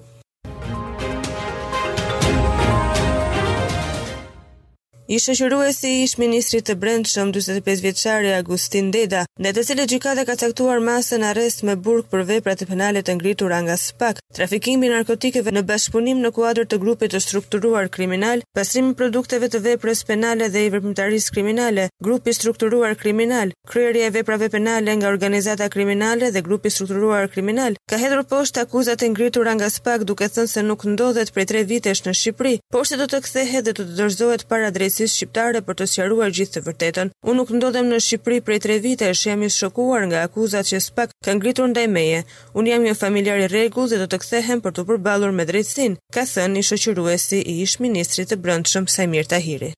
I 5.06 5.20
shëshëruesi 5.22 5.90
ish 6.04 6.16
ministrit 6.18 6.66
të 6.66 6.74
brendshëm 6.82 7.30
25 7.36 7.84
vjeqari 7.84 8.32
Agustin 8.40 8.88
Deda, 8.90 9.20
në 9.38 9.52
të 9.54 9.64
cilë 9.68 9.84
gjykata 9.92 10.24
ka 10.26 10.34
caktuar 10.40 10.80
masën 10.82 11.22
arest 11.30 11.62
me 11.68 11.76
burg 11.78 12.08
për 12.10 12.24
veprat 12.26 12.58
të 12.58 12.66
penale 12.72 13.04
të 13.06 13.14
ngritura 13.20 13.60
nga 13.68 13.76
SPAK, 13.78 14.18
trafikimi 14.34 14.90
narkotikeve 14.90 15.54
në 15.54 15.62
bashkëpunim 15.70 16.24
në 16.26 16.32
kuadër 16.34 16.66
të 16.72 16.80
grupit 16.82 17.14
të 17.14 17.22
strukturuar 17.22 17.92
kriminal, 17.94 18.42
pasrimi 18.58 18.96
produkteve 18.98 19.46
të 19.54 19.62
veprës 19.68 20.02
penale 20.10 20.48
dhe 20.50 20.64
i 20.66 20.72
veprimtarisë 20.74 21.36
kriminale, 21.38 21.86
grupi 22.02 22.34
strukturuar 22.34 22.98
kriminal, 22.98 23.54
kryerja 23.70 24.10
e 24.10 24.16
veprave 24.18 24.50
penale 24.56 24.98
nga 24.98 25.14
organizata 25.14 25.70
kriminale 25.70 26.32
dhe 26.34 26.42
grupi 26.42 26.74
strukturuar 26.74 27.30
kriminal, 27.30 27.78
ka 27.92 28.02
hedhur 28.02 28.26
poshtë 28.34 28.66
akuzat 28.66 29.06
e 29.06 29.14
ngritura 29.14 29.54
nga 29.54 29.70
SPAK 29.70 30.10
duke 30.10 30.26
thënë 30.34 30.50
se 30.58 30.66
nuk 30.66 30.90
ndodhet 30.96 31.30
prej 31.38 31.46
3 31.54 31.64
vitesh 31.76 32.04
në 32.10 32.18
Shqipëri, 32.24 32.58
por 32.74 32.90
se 32.90 32.98
do 32.98 33.06
të 33.06 33.22
kthehet 33.30 33.70
dhe 33.70 33.78
do 33.78 33.86
të 33.86 34.00
dorëzohet 34.02 34.48
para 34.50 34.72
drejtë 34.74 34.94
policisë 34.96 35.16
shqiptare 35.20 35.62
për 35.68 35.76
të 35.80 35.86
sqaruar 35.92 36.32
gjithë 36.32 36.54
të 36.54 36.62
vërtetën. 36.66 37.10
Unë 37.28 37.38
nuk 37.40 37.50
ndodhem 37.58 37.90
në 37.90 37.98
Shqipëri 38.06 38.42
prej 38.48 38.60
3 38.66 38.78
vitesh, 38.84 39.26
jam 39.28 39.44
i 39.44 39.50
shokuar 39.52 40.06
nga 40.08 40.22
akuzat 40.28 40.66
që 40.72 40.80
SPAK 40.88 41.10
ka 41.26 41.32
ngritur 41.36 41.68
ndaj 41.74 41.88
meje. 41.96 42.22
Unë 42.56 42.72
jam 42.72 42.84
një 42.86 42.96
familjar 43.04 43.38
i 43.44 43.48
rregullt 43.52 43.92
dhe 43.92 44.00
do 44.00 44.08
të 44.08 44.18
kthehem 44.24 44.60
për 44.64 44.72
të 44.76 44.86
përballur 44.88 45.32
me 45.36 45.46
drejtësinë, 45.52 46.00
ka 46.16 46.24
thënë 46.32 46.60
i 46.64 46.68
shoqëruesi 46.70 47.40
i 47.44 47.60
ish 47.66 47.76
ministrit 47.84 48.30
të 48.32 48.40
Brendshëm 48.46 48.88
Samir 48.96 49.28
Tahiri. 49.30 49.74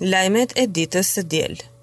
Lajmet 0.00 0.52
e 0.58 0.66
ditës 0.76 1.16
së 1.16 1.22
dielë. 1.32 1.73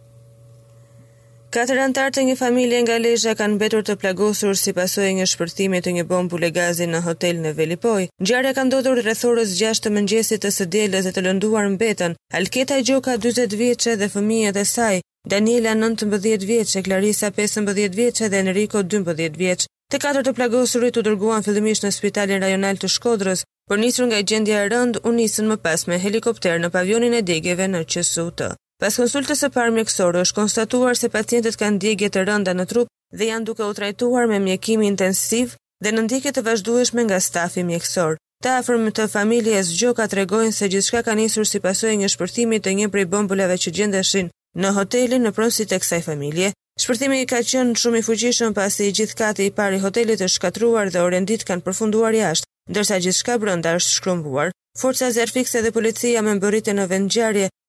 Katër 1.51 1.79
antarë 1.83 2.11
të 2.15 2.21
një 2.27 2.33
familje 2.39 2.77
nga 2.85 2.95
Lezhë 3.03 3.31
kanë 3.35 3.57
mbetur 3.57 3.81
të 3.83 3.97
plagosur 3.99 4.53
si 4.55 4.71
pasojë 4.75 5.09
një 5.17 5.25
shpërthimi 5.27 5.81
të 5.83 5.91
një 5.97 6.05
bombu 6.07 6.37
legazi 6.39 6.85
në 6.87 7.01
hotel 7.03 7.41
në 7.43 7.51
Velipoj. 7.57 8.05
Ngjarja 8.23 8.53
ka 8.55 8.63
ndodhur 8.69 9.01
rreth 9.03 9.25
orës 9.27 9.51
6 9.59 9.81
të 9.83 9.91
mëngjesit 9.97 10.45
të 10.45 10.51
së 10.57 10.67
dielës 10.75 11.09
dhe 11.09 11.11
të 11.17 11.25
lënduar 11.25 11.67
mbetën. 11.73 12.15
Alketa 12.39 12.77
Gjoka 12.87 13.17
40 13.25 13.57
vjeçë 13.63 13.97
dhe 13.99 14.07
fëmijët 14.13 14.61
e 14.63 14.65
saj, 14.75 15.01
Daniela 15.33 15.75
19 15.81 16.47
vjeçë, 16.53 16.85
Klarisa 16.87 17.33
15 17.35 17.99
vjeçë 17.99 18.31
dhe 18.31 18.39
Enrico 18.45 18.79
12 18.95 19.35
vjeç. 19.35 19.67
Të 19.91 19.99
katër 20.05 20.23
të 20.29 20.35
plagosurit 20.39 20.97
u 20.97 21.03
dërguan 21.09 21.43
fillimisht 21.43 21.83
në 21.83 21.91
Spitalin 21.97 22.39
Rajonal 22.45 22.79
të 22.79 22.93
Shkodrës, 22.95 23.43
por 23.67 23.77
nisur 23.83 24.07
nga 24.07 24.23
gjendja 24.23 24.63
e 24.63 24.71
rënd, 24.71 25.03
u 25.03 25.11
nisën 25.19 25.51
më 25.51 25.59
pas 25.67 25.83
me 25.91 25.99
helikopter 25.99 26.63
në 26.63 26.71
pavionin 26.71 27.19
e 27.19 27.25
degeve 27.27 27.67
në 27.75 27.83
Qesutë. 27.91 28.53
Pas 28.81 28.95
konsultës 28.97 29.43
së 29.43 29.47
parë 29.53 29.71
mjekësore 29.75 30.23
është 30.25 30.35
konstatuar 30.39 30.97
se 30.97 31.09
pacientët 31.15 31.57
kanë 31.61 31.75
ndjegje 31.75 32.07
të 32.15 32.21
rënda 32.29 32.55
në 32.57 32.63
trup 32.71 32.87
dhe 33.19 33.27
janë 33.27 33.45
duke 33.49 33.61
u 33.69 33.73
trajtuar 33.77 34.23
me 34.31 34.39
mjekim 34.41 34.81
intensiv 34.87 35.51
dhe 35.85 35.91
në 35.93 36.05
ndjekje 36.07 36.31
të 36.37 36.43
vazhdueshme 36.47 37.03
nga 37.05 37.19
stafi 37.21 37.61
mjekësor. 37.67 38.15
Të 38.43 38.55
afërmit 38.59 38.95
të 38.97 39.05
familjes 39.13 39.69
Gjoka 39.77 40.07
tregojnë 40.09 40.55
se 40.57 40.69
gjithçka 40.73 41.03
ka 41.05 41.13
nisur 41.19 41.45
si 41.49 41.61
pasojë 41.65 41.91
e 41.93 41.99
një 42.01 42.09
shpërthimi 42.15 42.59
të 42.59 42.73
një 42.79 42.87
prej 42.95 43.05
bombulave 43.13 43.57
që 43.63 43.73
gjendeshin 43.79 44.31
në 44.57 44.71
hotelin 44.79 45.27
në 45.29 45.33
pronësi 45.37 45.67
të 45.69 45.77
kësaj 45.83 46.01
familje. 46.09 46.49
Shpërthimi 46.81 47.21
ka 47.29 47.43
qenë 47.51 47.77
shumë 47.83 48.01
i 48.01 48.07
fuqishëm 48.09 48.55
pasi 48.57 48.89
gjithë 48.97 49.19
kati 49.21 49.45
i 49.45 49.53
parë 49.61 49.77
i 49.77 49.83
hotelit 49.85 50.25
është 50.25 50.39
shkatruar 50.39 50.89
dhe 50.89 51.05
orendit 51.05 51.45
kanë 51.51 51.61
përfunduar 51.69 52.17
jashtë, 52.17 52.49
ndërsa 52.73 52.97
gjithçka 53.05 53.37
brenda 53.45 53.75
është 53.77 53.99
shkrumbuar. 53.99 54.51
Forca 54.79 55.07
e 55.09 55.11
dhe 55.63 55.71
policia 55.77 56.21
me 56.23 56.31
mbërritje 56.37 56.73
në 56.73 56.85
vend 56.91 57.13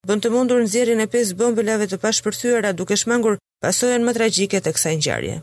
bën 0.07 0.21
të 0.23 0.29
mundur 0.31 0.61
nxjerrjen 0.63 1.01
e 1.03 1.07
pesë 1.11 1.35
bombëleve 1.41 1.87
të 1.91 1.97
pashpërthyera 2.05 2.71
duke 2.79 2.97
shmangur 3.01 3.39
pasojën 3.65 4.03
më 4.07 4.13
tragjike 4.15 4.59
të 4.63 4.71
kësaj 4.77 4.93
ngjarje. 5.01 5.35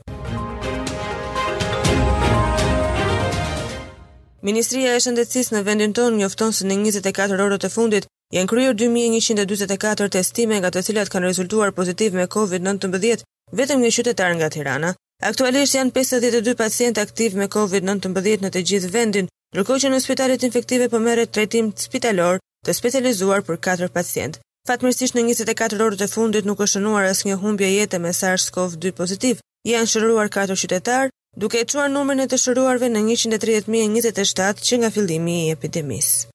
Ministria 4.42 4.96
e 4.96 5.00
Shëndetësisë 5.04 5.56
në 5.58 5.62
vendin 5.68 5.94
tonë 6.00 6.18
njofton 6.22 6.52
se 6.56 6.64
në 6.70 6.76
24 6.80 7.44
orët 7.48 7.68
e 7.68 7.70
fundit 7.76 8.08
janë 8.38 8.52
kryer 8.54 8.74
2144 8.84 10.10
testime 10.18 10.60
nga 10.62 10.70
të 10.72 10.84
cilat 10.88 11.12
kanë 11.12 11.28
rezultuar 11.28 11.76
pozitiv 11.78 12.16
me 12.16 12.30
COVID-19, 12.40 13.24
vetëm 13.58 13.82
një 13.84 13.94
qytetar 13.98 14.32
nga 14.40 14.48
Tirana. 14.50 14.92
Aktualisht 15.20 15.74
janë 15.76 15.92
52 16.00 16.54
pacient 16.56 17.00
aktiv 17.02 17.34
me 17.36 17.50
COVID-19 17.52 18.40
në 18.46 18.50
të 18.56 18.62
gjithë 18.70 18.92
vendin, 18.94 19.26
nërko 19.58 19.76
që 19.84 19.90
në 19.92 19.98
spitalit 20.00 20.46
infektive 20.48 20.86
për 20.88 20.94
po 20.94 21.02
mere 21.08 21.26
tretim 21.38 21.74
spitalor 21.76 22.40
të 22.66 22.76
specializuar 22.78 23.44
për 23.50 23.60
4 23.68 23.90
pacient. 23.98 24.40
Fatmirësisht 24.70 25.20
në 25.20 25.26
24 25.32 25.84
orët 25.90 26.06
e 26.06 26.10
fundit 26.14 26.48
nuk 26.48 26.64
është 26.64 26.78
shënuar 26.80 27.10
as 27.10 27.26
një 27.28 27.36
humbje 27.44 27.72
jetë 27.74 28.00
me 28.06 28.16
SARS-CoV-2 28.16 28.96
pozitiv, 29.02 29.44
janë 29.68 29.92
shëruar 29.92 30.32
4 30.40 30.58
qytetar, 30.64 31.12
duke 31.36 31.60
e 31.60 31.68
quar 31.74 31.92
numërën 31.92 32.24
e 32.24 32.32
të 32.32 32.40
shëruarve 32.46 32.88
në 32.96 33.04
130.027 33.22 34.68
që 34.72 34.84
nga 34.86 34.96
fillimi 35.00 35.40
i 35.46 35.56
epidemisë. 35.60 36.30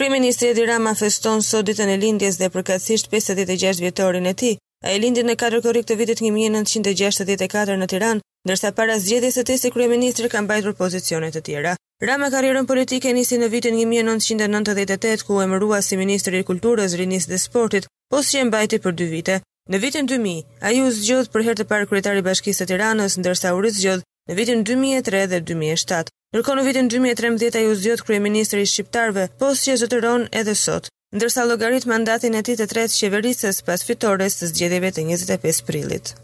Kryeministri 0.00 0.46
Edi 0.48 0.64
Rama 0.66 0.94
feston 0.96 1.40
sot 1.44 1.66
ditën 1.68 1.90
e 1.92 1.96
lindjes 2.02 2.38
dhe 2.40 2.46
përkatësisht 2.52 3.10
56 3.12 3.82
vjetorin 3.84 4.26
e 4.30 4.32
tij. 4.42 4.54
Ai 4.88 4.94
lindi 5.02 5.20
në 5.28 5.34
4 5.42 5.58
korrik 5.66 5.84
të 5.88 5.96
vitit 6.00 6.20
1964 6.24 7.74
në 7.82 7.88
Tiranë, 7.92 8.22
ndërsa 8.48 8.70
para 8.78 8.94
zgjedhjes 9.02 9.36
së 9.38 9.42
tij 9.50 9.58
si 9.60 9.70
kryeminist 9.74 10.22
ka 10.32 10.40
mbajtur 10.46 10.72
pozicione 10.80 11.28
të 11.34 11.42
tjera. 11.50 11.74
Rama 12.08 12.30
karrierën 12.34 12.68
politike 12.70 13.12
nisi 13.12 13.36
në 13.42 13.48
vitin 13.54 13.76
1998 13.78 15.26
ku 15.28 15.42
emërua 15.44 15.82
si 15.84 15.98
ministri 16.00 16.40
i 16.40 16.48
Kulturës, 16.52 16.96
Rinisë 16.96 17.32
dhe 17.34 17.40
Sportit, 17.46 17.88
poshtë 18.10 18.38
që 18.38 18.46
mbajti 18.48 18.78
për 18.86 18.96
2 19.02 19.10
vite. 19.18 19.36
Në 19.68 19.82
vitin 19.84 20.08
2000 20.08 20.46
ai 20.64 20.78
u 20.80 20.88
zgjodh 20.96 21.28
për 21.28 21.44
herë 21.44 21.60
të 21.60 21.68
parë 21.74 21.90
kryetari 21.92 22.24
i 22.24 22.26
Bashkisë 22.30 22.62
së 22.64 22.72
Tiranës, 22.72 23.18
ndërsa 23.20 23.52
u 23.52 23.60
rizgjodh 23.68 24.06
në 24.30 24.38
vitin 24.40 24.64
2003 24.64 25.26
dhe 25.34 25.42
2007. 25.52 26.14
Nërko 26.34 26.54
në 26.56 26.62
vitin 26.64 26.88
2013 26.92 27.56
a 27.58 27.62
ju 27.64 27.72
zjot 27.78 28.02
krye 28.08 28.30
i 28.42 28.66
Shqiptarve, 28.72 29.24
pos 29.42 29.62
që 29.64 29.72
e 29.72 29.80
zëtëron 29.80 30.28
po 30.28 30.38
edhe 30.42 30.54
sot, 30.60 30.86
ndërsa 31.16 31.48
logarit 31.48 31.88
mandatin 31.94 32.38
e 32.38 32.44
ti 32.50 32.56
të 32.60 32.70
tretë 32.74 32.98
qeverisës 33.00 33.58
pas 33.70 33.86
fitores 33.90 34.38
të 34.38 34.52
zgjedeve 34.54 34.92
të 34.94 35.08
25 35.10 35.64
prilit. 35.72 36.14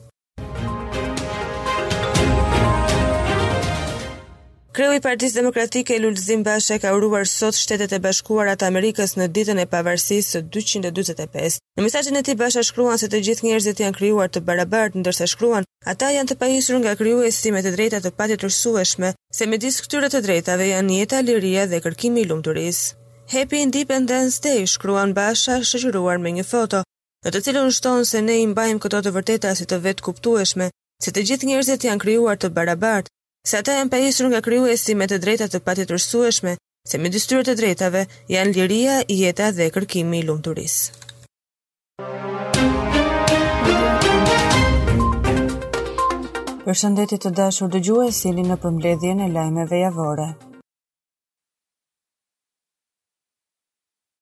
Kreu 4.77 4.93
i 4.93 5.01
Partisë 5.01 5.39
Demokratike 5.41 5.95
e 5.97 6.01
Lulzim 6.03 6.43
Basha 6.45 6.77
ka 6.77 6.91
uruar 6.93 7.23
sot 7.27 7.57
shtetet 7.57 7.95
e 7.97 7.99
bashkuara 8.07 8.59
të 8.61 8.67
Amerikës 8.69 9.15
në 9.17 9.31
ditën 9.39 9.63
e 9.63 9.65
pavarësisë 9.73 10.33
së 10.35 10.43
245. 10.57 11.57
Në 11.81 11.85
mesazhin 11.87 12.19
e 12.21 12.23
tij 12.27 12.35
Basha 12.43 12.61
shkruan 12.69 13.01
se 13.01 13.09
të 13.09 13.23
gjithë 13.29 13.47
njerëzit 13.49 13.81
janë 13.81 13.97
krijuar 13.97 14.29
të 14.29 14.43
barabartë, 14.51 15.01
ndërsa 15.01 15.31
shkruan, 15.33 15.65
ata 15.93 16.11
janë 16.13 16.29
të 16.33 16.37
pajisur 16.43 16.83
nga 16.83 16.93
krijuesi 17.01 17.55
me 17.57 17.65
të 17.65 17.73
drejta 17.79 18.03
të 18.05 18.13
patjetërsueshme, 18.21 19.15
se 19.39 19.49
midis 19.49 19.81
këtyre 19.87 20.13
të 20.13 20.21
drejtave 20.29 20.69
janë 20.75 21.01
jeta, 21.01 21.23
liria 21.25 21.65
dhe 21.73 21.81
kërkimi 21.87 22.27
i 22.27 22.29
lumturisë. 22.29 22.93
Happy 23.33 23.65
Independence 23.65 24.45
Day 24.45 24.67
shkruan 24.75 25.17
Basha, 25.17 25.57
shoqëruar 25.73 26.21
me 26.21 26.37
një 26.37 26.45
foto, 26.53 26.85
në 27.25 27.33
të 27.33 27.45
cilën 27.49 27.73
shton 27.73 28.05
se 28.13 28.21
ne 28.29 28.37
i 28.45 28.47
mbajmë 28.53 28.85
këto 28.85 29.01
të 29.09 29.17
vërteta 29.19 29.57
si 29.57 29.65
të 29.73 29.81
vetë 29.89 30.05
kuptueshme, 30.11 30.69
se 31.01 31.13
të 31.17 31.29
gjithë 31.31 31.47
njerëzit 31.55 31.89
janë 31.89 32.03
krijuar 32.05 32.37
të 32.37 32.53
barabartë 32.61 33.09
se 33.49 33.55
ata 33.63 33.77
janë 33.79 33.93
pajisur 33.95 34.27
nga 34.31 34.41
krijuesi 34.43 34.95
me 34.99 35.07
të 35.11 35.21
drejtat 35.23 35.55
e 35.55 35.61
patjetërsueshme, 35.67 36.57
se 36.91 36.99
me 36.99 37.11
dyshtyrë 37.15 37.45
të 37.47 37.55
drejtave 37.61 38.03
janë 38.35 38.55
liria, 38.57 38.97
jeta 39.23 39.53
dhe 39.59 39.69
kërkimi 39.77 40.21
i 40.21 40.27
lumturisë. 40.31 41.03
Përshëndetit 46.67 47.23
të 47.23 47.31
dashur 47.39 47.71
dëgjues, 47.71 48.25
jeni 48.27 48.43
në 48.51 48.59
përmbledhjen 48.65 49.23
e 49.29 49.33
lajmeve 49.39 49.83
javore. 49.85 50.29